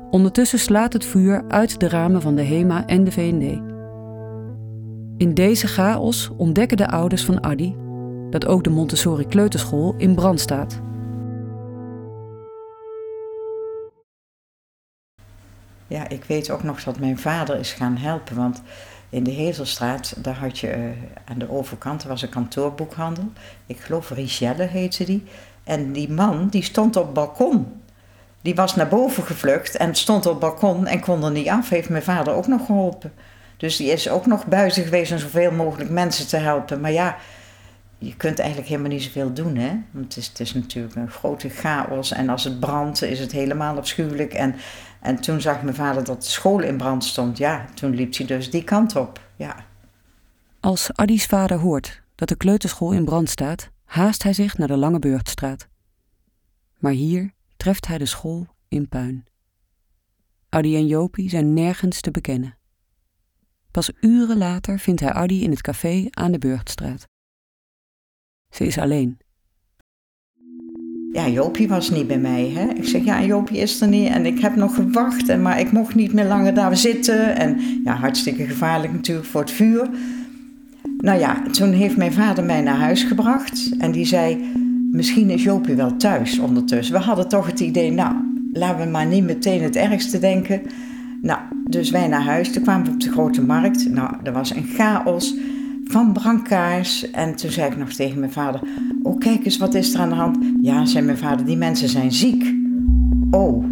Ondertussen 0.09 0.59
slaat 0.59 0.93
het 0.93 1.05
vuur 1.05 1.43
uit 1.47 1.79
de 1.79 1.89
ramen 1.89 2.21
van 2.21 2.35
de 2.35 2.43
HEMA 2.43 2.85
en 2.85 3.03
de 3.03 3.11
VND. 3.11 3.61
In 5.17 5.33
deze 5.33 5.67
chaos 5.67 6.31
ontdekken 6.37 6.77
de 6.77 6.87
ouders 6.87 7.25
van 7.25 7.43
Adi 7.43 7.81
dat 8.33 8.45
ook 8.45 8.63
de 8.63 8.69
Montessori 8.69 9.27
kleuterschool 9.27 9.95
in 9.97 10.15
brand 10.15 10.39
staat. 10.39 10.79
Ja, 15.87 16.09
ik 16.09 16.23
weet 16.23 16.49
ook 16.49 16.63
nog 16.63 16.83
dat 16.83 16.99
mijn 16.99 17.19
vader 17.19 17.59
is 17.59 17.71
gaan 17.71 17.97
helpen, 17.97 18.35
want 18.35 18.61
in 19.09 19.23
de 19.23 19.31
Hezelstraat, 19.31 20.13
daar 20.17 20.35
had 20.35 20.59
je 20.59 20.67
uh, 20.67 20.83
aan 21.25 21.37
de 21.37 21.49
overkant, 21.49 22.03
er 22.03 22.07
was 22.07 22.21
een 22.21 22.29
kantoorboekhandel. 22.29 23.31
Ik 23.65 23.79
geloof 23.79 24.09
Richelle 24.09 24.63
heette 24.63 25.03
die. 25.03 25.23
En 25.63 25.91
die 25.91 26.11
man, 26.11 26.47
die 26.47 26.63
stond 26.63 26.95
op 26.95 27.03
het 27.03 27.13
balkon. 27.13 27.81
Die 28.41 28.55
was 28.55 28.75
naar 28.75 28.87
boven 28.87 29.23
gevlucht 29.23 29.75
en 29.75 29.95
stond 29.95 30.25
op 30.25 30.31
het 30.31 30.41
balkon 30.41 30.87
en 30.87 30.99
kon 30.99 31.23
er 31.23 31.31
niet 31.31 31.49
af. 31.49 31.69
Heeft 31.69 31.89
mijn 31.89 32.03
vader 32.03 32.33
ook 32.33 32.47
nog 32.47 32.65
geholpen. 32.65 33.13
Dus 33.57 33.75
die 33.75 33.91
is 33.91 34.09
ook 34.09 34.25
nog 34.25 34.45
buiten 34.45 34.83
geweest 34.83 35.11
om 35.11 35.17
zoveel 35.17 35.51
mogelijk 35.51 35.89
mensen 35.89 36.27
te 36.27 36.37
helpen. 36.37 36.81
Maar 36.81 36.91
ja, 36.91 37.17
je 38.03 38.15
kunt 38.15 38.39
eigenlijk 38.39 38.69
helemaal 38.69 38.91
niet 38.91 39.03
zoveel 39.03 39.33
doen, 39.33 39.55
hè? 39.55 39.79
Want 39.91 40.05
het 40.05 40.17
is, 40.17 40.27
het 40.27 40.39
is 40.39 40.53
natuurlijk 40.53 40.95
een 40.95 41.09
grote 41.09 41.49
chaos. 41.49 42.11
En 42.11 42.29
als 42.29 42.43
het 42.43 42.59
brandt, 42.59 43.01
is 43.01 43.19
het 43.19 43.31
helemaal 43.31 43.77
afschuwelijk. 43.77 44.33
En, 44.33 44.55
en 45.01 45.21
toen 45.21 45.41
zag 45.41 45.61
mijn 45.61 45.75
vader 45.75 46.03
dat 46.03 46.21
de 46.21 46.29
school 46.29 46.59
in 46.59 46.77
brand 46.77 47.03
stond. 47.03 47.37
Ja, 47.37 47.65
toen 47.73 47.95
liep 47.95 48.17
hij 48.17 48.25
dus 48.25 48.49
die 48.49 48.63
kant 48.63 48.95
op. 48.95 49.21
Ja. 49.35 49.65
Als 50.59 50.93
Addi's 50.93 51.25
vader 51.25 51.57
hoort 51.57 52.01
dat 52.15 52.27
de 52.27 52.35
kleuterschool 52.35 52.91
in 52.91 53.05
brand 53.05 53.29
staat, 53.29 53.69
haast 53.85 54.23
hij 54.23 54.33
zich 54.33 54.57
naar 54.57 54.67
de 54.67 54.77
Lange 54.77 54.99
Burgstraat. 54.99 55.67
Maar 56.77 56.91
hier 56.91 57.31
treft 57.57 57.87
hij 57.87 57.97
de 57.97 58.05
school 58.05 58.47
in 58.67 58.89
puin. 58.89 59.25
Addy 60.49 60.75
en 60.75 60.87
Jopie 60.87 61.29
zijn 61.29 61.53
nergens 61.53 62.01
te 62.01 62.11
bekennen. 62.11 62.57
Pas 63.71 63.91
uren 64.01 64.37
later 64.37 64.79
vindt 64.79 65.01
hij 65.01 65.13
Addy 65.13 65.33
in 65.33 65.49
het 65.49 65.61
café 65.61 66.07
aan 66.09 66.31
de 66.31 66.37
Burgtstraat. 66.37 67.11
Ze 68.53 68.65
is 68.65 68.77
alleen. 68.77 69.17
Ja, 71.11 71.27
Jopie 71.27 71.67
was 71.67 71.89
niet 71.89 72.07
bij 72.07 72.19
mij. 72.19 72.51
Hè? 72.55 72.67
Ik 72.73 72.87
zeg, 72.87 73.03
ja, 73.03 73.23
Jopie 73.23 73.57
is 73.57 73.81
er 73.81 73.87
niet. 73.87 74.09
En 74.09 74.25
ik 74.25 74.39
heb 74.39 74.55
nog 74.55 74.75
gewacht, 74.75 75.29
en, 75.29 75.41
maar 75.41 75.59
ik 75.59 75.71
mocht 75.71 75.95
niet 75.95 76.13
meer 76.13 76.25
langer 76.25 76.53
daar 76.53 76.77
zitten. 76.77 77.35
En 77.35 77.57
ja, 77.83 77.95
hartstikke 77.95 78.45
gevaarlijk 78.45 78.93
natuurlijk 78.93 79.27
voor 79.27 79.41
het 79.41 79.51
vuur. 79.51 79.89
Nou 80.97 81.19
ja, 81.19 81.41
toen 81.51 81.71
heeft 81.71 81.97
mijn 81.97 82.13
vader 82.13 82.43
mij 82.43 82.61
naar 82.61 82.77
huis 82.77 83.03
gebracht. 83.03 83.75
En 83.77 83.91
die 83.91 84.05
zei, 84.05 84.51
misschien 84.91 85.29
is 85.29 85.43
Jopie 85.43 85.75
wel 85.75 85.97
thuis 85.97 86.39
ondertussen. 86.39 86.95
We 86.95 87.01
hadden 87.01 87.27
toch 87.27 87.45
het 87.45 87.59
idee, 87.59 87.91
nou, 87.91 88.15
laten 88.51 88.85
we 88.85 88.91
maar 88.91 89.05
niet 89.05 89.23
meteen 89.23 89.61
het 89.61 89.75
ergste 89.75 90.19
denken. 90.19 90.61
Nou, 91.21 91.39
dus 91.69 91.89
wij 91.89 92.07
naar 92.07 92.23
huis. 92.23 92.51
Toen 92.51 92.63
kwamen 92.63 92.85
we 92.85 92.91
op 92.91 92.99
de 92.99 93.11
grote 93.11 93.41
markt. 93.41 93.89
Nou, 93.89 94.15
er 94.23 94.33
was 94.33 94.55
een 94.55 94.65
chaos 94.65 95.35
van 95.83 96.13
brankaars. 96.13 97.11
En 97.11 97.35
toen 97.35 97.51
zei 97.51 97.71
ik 97.71 97.77
nog 97.77 97.93
tegen 97.93 98.19
mijn 98.19 98.31
vader: 98.31 98.61
Oh, 99.01 99.19
kijk 99.19 99.45
eens, 99.45 99.57
wat 99.57 99.73
is 99.73 99.93
er 99.93 99.99
aan 99.99 100.09
de 100.09 100.15
hand? 100.15 100.37
Ja, 100.61 100.85
zei 100.85 101.05
mijn 101.05 101.17
vader, 101.17 101.45
die 101.45 101.57
mensen 101.57 101.89
zijn 101.89 102.11
ziek. 102.11 102.55
Oh. 103.31 103.65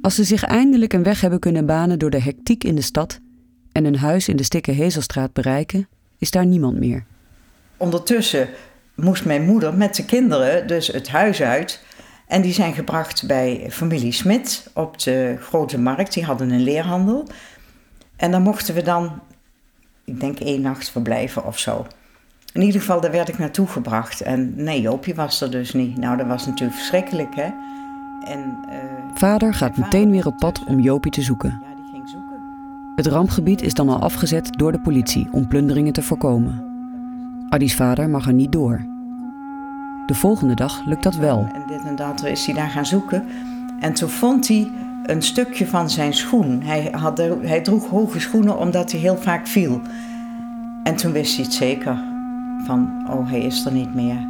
Als 0.00 0.14
ze 0.14 0.24
zich 0.24 0.44
eindelijk 0.44 0.92
een 0.92 1.02
weg 1.02 1.20
hebben 1.20 1.38
kunnen 1.38 1.66
banen 1.66 1.98
door 1.98 2.10
de 2.10 2.22
hectiek 2.22 2.64
in 2.64 2.74
de 2.74 2.80
stad 2.80 3.20
en 3.72 3.84
een 3.84 3.96
huis 3.96 4.28
in 4.28 4.36
de 4.36 4.42
stikke 4.42 4.70
Hezelstraat 4.70 5.32
bereiken, 5.32 5.88
is 6.18 6.30
daar 6.30 6.46
niemand 6.46 6.78
meer. 6.78 7.06
Ondertussen 7.80 8.48
moest 8.94 9.24
mijn 9.24 9.44
moeder 9.44 9.74
met 9.74 9.94
de 9.94 10.04
kinderen 10.04 10.66
dus 10.66 10.86
het 10.86 11.08
huis 11.08 11.42
uit. 11.42 11.84
En 12.26 12.42
die 12.42 12.52
zijn 12.52 12.74
gebracht 12.74 13.26
bij 13.26 13.66
familie 13.70 14.12
Smit 14.12 14.70
op 14.74 14.98
de 14.98 15.36
Grote 15.40 15.78
Markt. 15.78 16.12
Die 16.12 16.24
hadden 16.24 16.50
een 16.50 16.62
leerhandel. 16.62 17.26
En 18.16 18.30
dan 18.30 18.42
mochten 18.42 18.74
we 18.74 18.82
dan, 18.82 19.20
ik 20.04 20.20
denk 20.20 20.38
één 20.38 20.60
nacht 20.60 20.90
verblijven 20.90 21.46
of 21.46 21.58
zo. 21.58 21.86
In 22.52 22.62
ieder 22.62 22.80
geval, 22.80 23.00
daar 23.00 23.10
werd 23.10 23.28
ik 23.28 23.38
naartoe 23.38 23.66
gebracht. 23.66 24.20
En 24.20 24.52
nee, 24.56 24.80
Joopje 24.80 25.14
was 25.14 25.40
er 25.40 25.50
dus 25.50 25.72
niet. 25.72 25.96
Nou, 25.96 26.16
dat 26.16 26.26
was 26.26 26.46
natuurlijk 26.46 26.78
verschrikkelijk, 26.78 27.34
hè. 27.34 27.48
En, 28.24 28.58
uh, 28.68 28.74
Vader 29.14 29.54
gaat 29.54 29.76
meteen 29.76 30.10
weer 30.10 30.26
op 30.26 30.36
pad 30.36 30.64
om 30.66 30.80
Jopie 30.80 31.12
te 31.12 31.22
zoeken. 31.22 31.60
Ja, 31.62 31.74
die 31.74 31.90
ging 31.92 32.08
zoeken. 32.08 32.40
Het 32.96 33.06
rampgebied 33.06 33.62
is 33.62 33.74
dan 33.74 33.88
al 33.88 34.00
afgezet 34.00 34.58
door 34.58 34.72
de 34.72 34.80
politie 34.80 35.28
om 35.32 35.48
plunderingen 35.48 35.92
te 35.92 36.02
voorkomen. 36.02 36.69
Addy's 37.50 37.74
vader 37.74 38.10
mag 38.10 38.26
er 38.26 38.32
niet 38.32 38.52
door. 38.52 38.86
De 40.06 40.14
volgende 40.14 40.54
dag 40.54 40.84
lukt 40.84 41.02
dat 41.02 41.14
wel. 41.14 41.48
En 41.52 41.62
dit 41.66 41.84
en 41.84 41.96
dat 41.96 42.24
is 42.24 42.46
hij 42.46 42.54
daar 42.54 42.70
gaan 42.70 42.86
zoeken. 42.86 43.24
En 43.80 43.92
toen 43.92 44.08
vond 44.08 44.48
hij 44.48 44.70
een 45.06 45.22
stukje 45.22 45.66
van 45.66 45.90
zijn 45.90 46.14
schoen. 46.14 46.62
Hij, 46.62 46.88
had, 46.92 47.18
hij 47.42 47.60
droeg 47.60 47.88
hoge 47.88 48.20
schoenen 48.20 48.58
omdat 48.58 48.92
hij 48.92 49.00
heel 49.00 49.16
vaak 49.16 49.46
viel. 49.46 49.80
En 50.82 50.96
toen 50.96 51.12
wist 51.12 51.36
hij 51.36 51.44
het 51.44 51.54
zeker. 51.54 52.02
Van, 52.64 52.90
oh, 53.08 53.28
hij 53.28 53.40
is 53.40 53.64
er 53.64 53.72
niet 53.72 53.94
meer. 53.94 54.28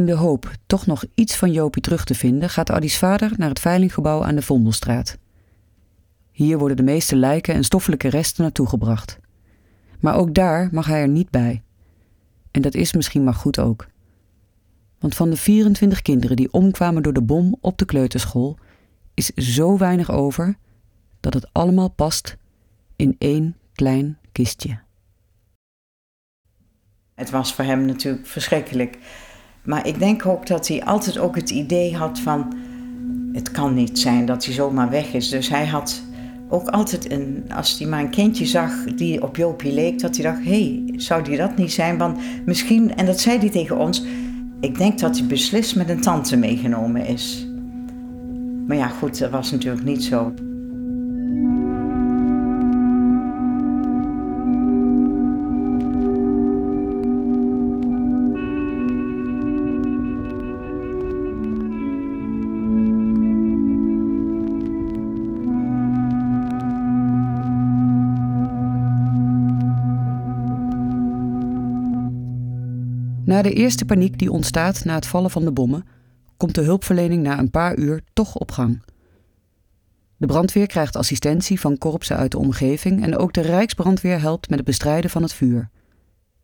In 0.00 0.06
de 0.06 0.12
hoop 0.12 0.50
toch 0.66 0.86
nog 0.86 1.04
iets 1.14 1.36
van 1.36 1.52
Jopie 1.52 1.82
terug 1.82 2.04
te 2.04 2.14
vinden, 2.14 2.50
gaat 2.50 2.70
Addy's 2.70 2.98
vader 2.98 3.32
naar 3.36 3.48
het 3.48 3.60
veilinggebouw 3.60 4.24
aan 4.24 4.34
de 4.34 4.42
Vondelstraat. 4.42 5.18
Hier 6.32 6.58
worden 6.58 6.76
de 6.76 6.82
meeste 6.82 7.16
lijken 7.16 7.54
en 7.54 7.64
stoffelijke 7.64 8.08
resten 8.08 8.42
naartoe 8.42 8.66
gebracht. 8.68 9.18
Maar 9.98 10.16
ook 10.16 10.34
daar 10.34 10.68
mag 10.72 10.86
hij 10.86 11.00
er 11.00 11.08
niet 11.08 11.30
bij. 11.30 11.62
En 12.50 12.62
dat 12.62 12.74
is 12.74 12.92
misschien 12.92 13.24
maar 13.24 13.34
goed 13.34 13.58
ook. 13.58 13.86
Want 14.98 15.14
van 15.14 15.30
de 15.30 15.36
24 15.36 16.02
kinderen 16.02 16.36
die 16.36 16.52
omkwamen 16.52 17.02
door 17.02 17.12
de 17.12 17.22
bom 17.22 17.56
op 17.60 17.78
de 17.78 17.84
kleuterschool, 17.84 18.58
is 19.14 19.26
zo 19.26 19.78
weinig 19.78 20.10
over 20.10 20.56
dat 21.20 21.34
het 21.34 21.48
allemaal 21.52 21.88
past 21.88 22.36
in 22.96 23.16
één 23.18 23.56
klein 23.72 24.18
kistje. 24.32 24.78
Het 27.14 27.30
was 27.30 27.54
voor 27.54 27.64
hem 27.64 27.84
natuurlijk 27.84 28.26
verschrikkelijk. 28.26 28.98
Maar 29.62 29.86
ik 29.86 29.98
denk 29.98 30.26
ook 30.26 30.46
dat 30.46 30.68
hij 30.68 30.84
altijd 30.84 31.18
ook 31.18 31.36
het 31.36 31.50
idee 31.50 31.96
had 31.96 32.18
van... 32.18 32.54
het 33.32 33.50
kan 33.50 33.74
niet 33.74 33.98
zijn 33.98 34.26
dat 34.26 34.44
hij 34.44 34.54
zomaar 34.54 34.90
weg 34.90 35.12
is. 35.12 35.28
Dus 35.28 35.48
hij 35.48 35.66
had 35.66 36.02
ook 36.48 36.68
altijd, 36.68 37.12
een, 37.12 37.44
als 37.54 37.78
hij 37.78 37.88
maar 37.88 38.00
een 38.00 38.10
kindje 38.10 38.46
zag 38.46 38.84
die 38.84 39.22
op 39.22 39.36
Jopie 39.36 39.72
leek... 39.72 40.00
dat 40.00 40.16
hij 40.16 40.24
dacht, 40.24 40.44
hé, 40.44 40.50
hey, 40.84 40.92
zou 40.96 41.22
die 41.22 41.36
dat 41.36 41.56
niet 41.56 41.72
zijn? 41.72 41.98
Want 41.98 42.18
misschien, 42.44 42.96
en 42.96 43.06
dat 43.06 43.20
zei 43.20 43.38
hij 43.38 43.50
tegen 43.50 43.78
ons... 43.78 44.04
ik 44.60 44.78
denk 44.78 44.98
dat 44.98 45.18
hij 45.18 45.26
beslist 45.26 45.76
met 45.76 45.88
een 45.88 46.00
tante 46.00 46.36
meegenomen 46.36 47.06
is. 47.06 47.48
Maar 48.66 48.76
ja, 48.76 48.88
goed, 48.88 49.18
dat 49.18 49.30
was 49.30 49.50
natuurlijk 49.50 49.84
niet 49.84 50.04
zo. 50.04 50.32
Na 73.30 73.42
de 73.42 73.52
eerste 73.52 73.84
paniek 73.84 74.18
die 74.18 74.30
ontstaat 74.30 74.84
na 74.84 74.94
het 74.94 75.06
vallen 75.06 75.30
van 75.30 75.44
de 75.44 75.52
bommen, 75.52 75.86
komt 76.36 76.54
de 76.54 76.60
hulpverlening 76.60 77.22
na 77.22 77.38
een 77.38 77.50
paar 77.50 77.76
uur 77.76 78.02
toch 78.12 78.36
op 78.36 78.50
gang. 78.50 78.82
De 80.16 80.26
brandweer 80.26 80.66
krijgt 80.66 80.96
assistentie 80.96 81.60
van 81.60 81.78
korpsen 81.78 82.16
uit 82.16 82.30
de 82.30 82.38
omgeving 82.38 83.02
en 83.02 83.16
ook 83.16 83.32
de 83.32 83.40
Rijksbrandweer 83.40 84.20
helpt 84.20 84.48
met 84.48 84.58
het 84.58 84.66
bestrijden 84.66 85.10
van 85.10 85.22
het 85.22 85.32
vuur. 85.32 85.70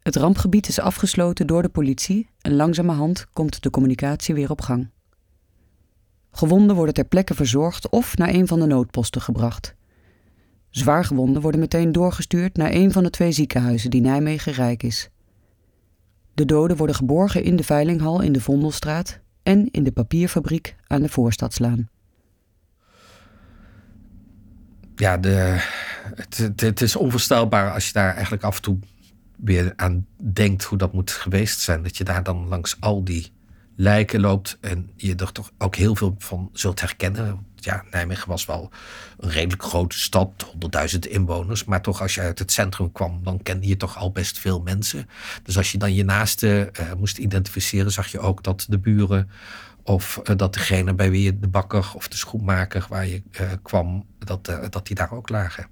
Het 0.02 0.16
rampgebied 0.16 0.68
is 0.68 0.80
afgesloten 0.80 1.46
door 1.46 1.62
de 1.62 1.68
politie 1.68 2.28
en 2.40 2.56
langzamerhand 2.56 3.26
komt 3.32 3.62
de 3.62 3.70
communicatie 3.70 4.34
weer 4.34 4.50
op 4.50 4.60
gang. 4.60 4.90
Gewonden 6.30 6.76
worden 6.76 6.94
ter 6.94 7.04
plekke 7.04 7.34
verzorgd 7.34 7.88
of 7.88 8.16
naar 8.16 8.34
een 8.34 8.46
van 8.46 8.60
de 8.60 8.66
noodposten 8.66 9.20
gebracht. 9.20 9.74
Zwaargewonden 10.70 11.42
worden 11.42 11.60
meteen 11.60 11.92
doorgestuurd 11.92 12.56
naar 12.56 12.72
een 12.72 12.92
van 12.92 13.02
de 13.02 13.10
twee 13.10 13.32
ziekenhuizen 13.32 13.90
die 13.90 14.00
Nijmegen 14.00 14.52
rijk 14.52 14.82
is. 14.82 15.10
De 16.36 16.44
doden 16.44 16.76
worden 16.76 16.96
geborgen 16.96 17.42
in 17.42 17.56
de 17.56 17.62
veilinghal 17.62 18.20
in 18.20 18.32
de 18.32 18.40
Vondelstraat 18.40 19.20
en 19.42 19.68
in 19.70 19.84
de 19.84 19.92
papierfabriek 19.92 20.76
aan 20.86 21.02
de 21.02 21.08
Voorstadslaan. 21.08 21.88
Ja, 24.96 25.16
de, 25.16 25.56
het, 26.14 26.50
het, 26.56 26.80
is 26.80 26.96
onvoorstelbaar 26.96 27.72
als 27.72 27.86
je 27.86 27.92
daar 27.92 28.14
eigenlijk 28.14 28.42
af 28.42 28.56
en 28.56 28.62
toe 28.62 28.78
weer 29.36 29.72
aan 29.76 30.06
denkt 30.32 30.64
hoe 30.64 30.78
dat 30.78 30.92
moet 30.92 31.10
geweest 31.10 31.60
zijn. 31.60 31.82
Dat 31.82 31.96
je 31.96 32.04
daar 32.04 32.22
dan 32.22 32.48
langs 32.48 32.76
al 32.80 33.04
die 33.04 33.32
lijken 33.76 34.20
loopt 34.20 34.58
en 34.60 34.90
je 34.96 35.14
er 35.14 35.32
toch 35.32 35.50
ook 35.58 35.76
heel 35.76 35.94
veel 35.94 36.14
van 36.18 36.50
zult 36.52 36.80
herkennen. 36.80 37.46
Ja, 37.66 37.84
Nijmegen 37.90 38.28
was 38.28 38.44
wel 38.44 38.70
een 39.18 39.30
redelijk 39.30 39.62
grote 39.62 39.98
stad, 39.98 40.52
100.000 40.92 40.98
inwoners. 40.98 41.64
Maar 41.64 41.82
toch, 41.82 42.00
als 42.00 42.14
je 42.14 42.20
uit 42.20 42.38
het 42.38 42.52
centrum 42.52 42.92
kwam, 42.92 43.20
dan 43.22 43.42
kende 43.42 43.66
je 43.66 43.76
toch 43.76 43.96
al 43.96 44.10
best 44.10 44.38
veel 44.38 44.60
mensen. 44.60 45.08
Dus 45.42 45.56
als 45.56 45.72
je 45.72 45.78
dan 45.78 45.94
je 45.94 46.04
naaste 46.04 46.72
uh, 46.80 46.92
moest 46.92 47.18
identificeren, 47.18 47.92
zag 47.92 48.06
je 48.06 48.18
ook 48.18 48.42
dat 48.42 48.66
de 48.68 48.78
buren 48.78 49.30
of 49.82 50.20
uh, 50.24 50.36
dat 50.36 50.52
degene 50.52 50.94
bij 50.94 51.10
wie 51.10 51.22
je 51.22 51.38
de 51.38 51.48
bakker 51.48 51.92
of 51.94 52.08
de 52.08 52.16
schoenmaker 52.16 52.86
waar 52.88 53.06
je 53.06 53.22
uh, 53.40 53.52
kwam, 53.62 54.06
dat, 54.18 54.44
dat 54.70 54.86
die 54.86 54.96
daar 54.96 55.12
ook 55.12 55.28
lagen. 55.28 55.66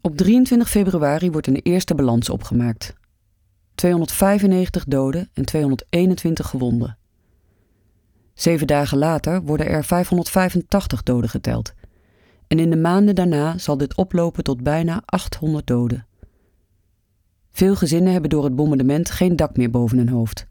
Op 0.00 0.16
23 0.16 0.70
februari 0.70 1.30
wordt 1.30 1.46
een 1.46 1.60
eerste 1.62 1.94
balans 1.94 2.28
opgemaakt. 2.30 2.94
295 3.74 4.84
doden 4.84 5.30
en 5.32 5.44
221 5.44 6.48
gewonden. 6.48 6.98
Zeven 8.34 8.66
dagen 8.66 8.98
later 8.98 9.42
worden 9.42 9.66
er 9.66 9.84
585 9.84 11.02
doden 11.02 11.30
geteld. 11.30 11.72
En 12.46 12.58
in 12.58 12.70
de 12.70 12.76
maanden 12.76 13.14
daarna 13.14 13.58
zal 13.58 13.76
dit 13.76 13.94
oplopen 13.94 14.44
tot 14.44 14.62
bijna 14.62 15.02
800 15.04 15.66
doden. 15.66 16.06
Veel 17.52 17.76
gezinnen 17.76 18.12
hebben 18.12 18.30
door 18.30 18.44
het 18.44 18.56
bombardement 18.56 19.10
geen 19.10 19.36
dak 19.36 19.56
meer 19.56 19.70
boven 19.70 19.98
hun 19.98 20.08
hoofd. 20.08 20.46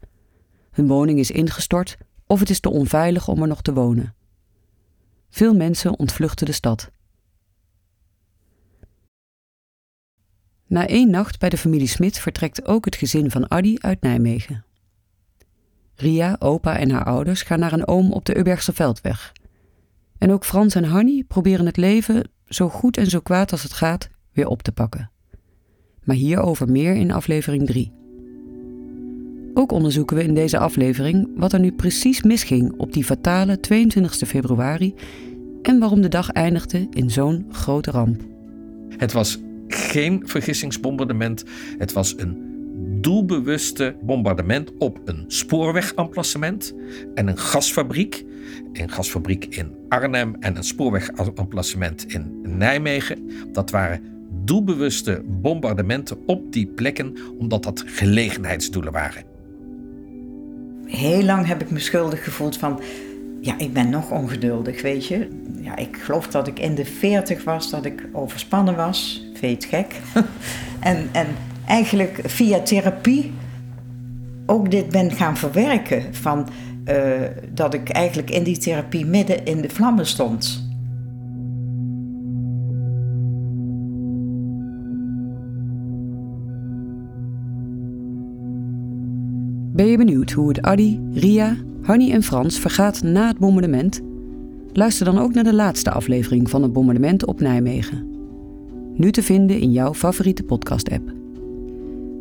Hun 0.70 0.86
woning 0.86 1.18
is 1.18 1.30
ingestort 1.30 1.96
of 2.26 2.40
het 2.40 2.50
is 2.50 2.60
te 2.60 2.70
onveilig 2.70 3.28
om 3.28 3.42
er 3.42 3.48
nog 3.48 3.62
te 3.62 3.72
wonen. 3.72 4.14
Veel 5.30 5.54
mensen 5.54 5.98
ontvluchten 5.98 6.46
de 6.46 6.52
stad. 6.52 6.90
Na 10.66 10.86
één 10.86 11.10
nacht 11.10 11.38
bij 11.38 11.48
de 11.48 11.58
familie 11.58 11.88
Smit 11.88 12.18
vertrekt 12.18 12.66
ook 12.66 12.84
het 12.84 12.96
gezin 12.96 13.30
van 13.30 13.48
Addy 13.48 13.76
uit 13.78 14.00
Nijmegen. 14.00 14.64
Ria, 15.96 16.36
opa 16.38 16.78
en 16.78 16.90
haar 16.90 17.04
ouders 17.04 17.42
gaan 17.42 17.58
naar 17.58 17.72
een 17.72 17.86
oom 17.86 18.12
op 18.12 18.24
de 18.24 18.38
Ubbergse 18.38 18.72
Veldweg. 18.72 19.32
En 20.18 20.32
ook 20.32 20.44
Frans 20.44 20.74
en 20.74 20.84
Hanny 20.84 21.24
proberen 21.28 21.66
het 21.66 21.76
leven, 21.76 22.30
zo 22.48 22.68
goed 22.68 22.96
en 22.96 23.06
zo 23.06 23.20
kwaad 23.20 23.52
als 23.52 23.62
het 23.62 23.72
gaat, 23.72 24.08
weer 24.32 24.46
op 24.46 24.62
te 24.62 24.72
pakken. 24.72 25.10
Maar 26.04 26.16
hierover 26.16 26.70
meer 26.70 26.94
in 26.94 27.12
aflevering 27.12 27.66
3. 27.66 27.92
Ook 29.54 29.72
onderzoeken 29.72 30.16
we 30.16 30.22
in 30.22 30.34
deze 30.34 30.58
aflevering 30.58 31.28
wat 31.36 31.52
er 31.52 31.60
nu 31.60 31.72
precies 31.72 32.22
misging 32.22 32.74
op 32.76 32.92
die 32.92 33.04
fatale 33.04 33.60
22 33.60 34.28
februari 34.28 34.94
en 35.62 35.78
waarom 35.78 36.00
de 36.00 36.08
dag 36.08 36.30
eindigde 36.30 36.86
in 36.90 37.10
zo'n 37.10 37.46
grote 37.50 37.90
ramp. 37.90 38.20
Het 38.88 39.12
was 39.12 39.38
geen 39.68 40.22
vergissingsbombardement. 40.28 41.44
Het 41.78 41.92
was 41.92 42.18
een 42.18 42.43
doelbewuste 43.04 43.96
bombardement 44.02 44.72
op 44.78 45.00
een 45.04 45.24
spoorwegamplacement 45.26 46.74
en 47.14 47.26
een 47.26 47.38
gasfabriek. 47.38 48.24
Een 48.72 48.90
gasfabriek 48.90 49.44
in 49.44 49.76
Arnhem 49.88 50.36
en 50.40 50.56
een 50.56 50.64
spoorwegamplacement 50.64 52.12
in 52.12 52.40
Nijmegen. 52.42 53.30
Dat 53.52 53.70
waren 53.70 54.00
doelbewuste 54.44 55.22
bombardementen 55.26 56.16
op 56.26 56.52
die 56.52 56.66
plekken, 56.66 57.16
omdat 57.38 57.62
dat 57.62 57.82
gelegenheidsdoelen 57.86 58.92
waren. 58.92 59.24
Heel 60.86 61.22
lang 61.22 61.46
heb 61.46 61.62
ik 61.62 61.70
me 61.70 61.78
schuldig 61.78 62.24
gevoeld 62.24 62.56
van, 62.56 62.80
ja, 63.40 63.58
ik 63.58 63.72
ben 63.72 63.90
nog 63.90 64.10
ongeduldig, 64.10 64.82
weet 64.82 65.06
je. 65.06 65.28
Ja, 65.60 65.76
ik 65.76 65.96
geloof 65.96 66.26
dat 66.26 66.46
ik 66.46 66.58
in 66.58 66.74
de 66.74 66.84
40 66.84 67.44
was, 67.44 67.70
dat 67.70 67.84
ik 67.84 68.08
overspannen 68.12 68.76
was. 68.76 69.26
Veet 69.34 69.64
gek. 69.64 70.00
en, 70.80 71.08
en 71.12 71.26
eigenlijk 71.66 72.20
via 72.24 72.60
therapie 72.60 73.32
ook 74.46 74.70
dit 74.70 74.88
ben 74.88 75.10
gaan 75.10 75.36
verwerken. 75.36 76.14
Van, 76.14 76.48
uh, 76.84 76.96
dat 77.54 77.74
ik 77.74 77.88
eigenlijk 77.88 78.30
in 78.30 78.42
die 78.42 78.58
therapie 78.58 79.06
midden 79.06 79.44
in 79.44 79.60
de 79.60 79.68
vlammen 79.68 80.06
stond. 80.06 80.72
Ben 89.72 89.86
je 89.86 89.96
benieuwd 89.96 90.30
hoe 90.30 90.48
het 90.48 90.62
Addy, 90.62 90.98
Ria, 91.12 91.56
Hanny 91.82 92.12
en 92.12 92.22
Frans 92.22 92.58
vergaat 92.58 93.02
na 93.02 93.26
het 93.28 93.38
bombardement? 93.38 94.00
Luister 94.72 95.04
dan 95.04 95.18
ook 95.18 95.34
naar 95.34 95.44
de 95.44 95.54
laatste 95.54 95.90
aflevering 95.90 96.50
van 96.50 96.62
het 96.62 96.72
bombardement 96.72 97.26
op 97.26 97.40
Nijmegen. 97.40 98.08
Nu 98.96 99.10
te 99.10 99.22
vinden 99.22 99.60
in 99.60 99.72
jouw 99.72 99.94
favoriete 99.94 100.42
podcast-app. 100.42 101.23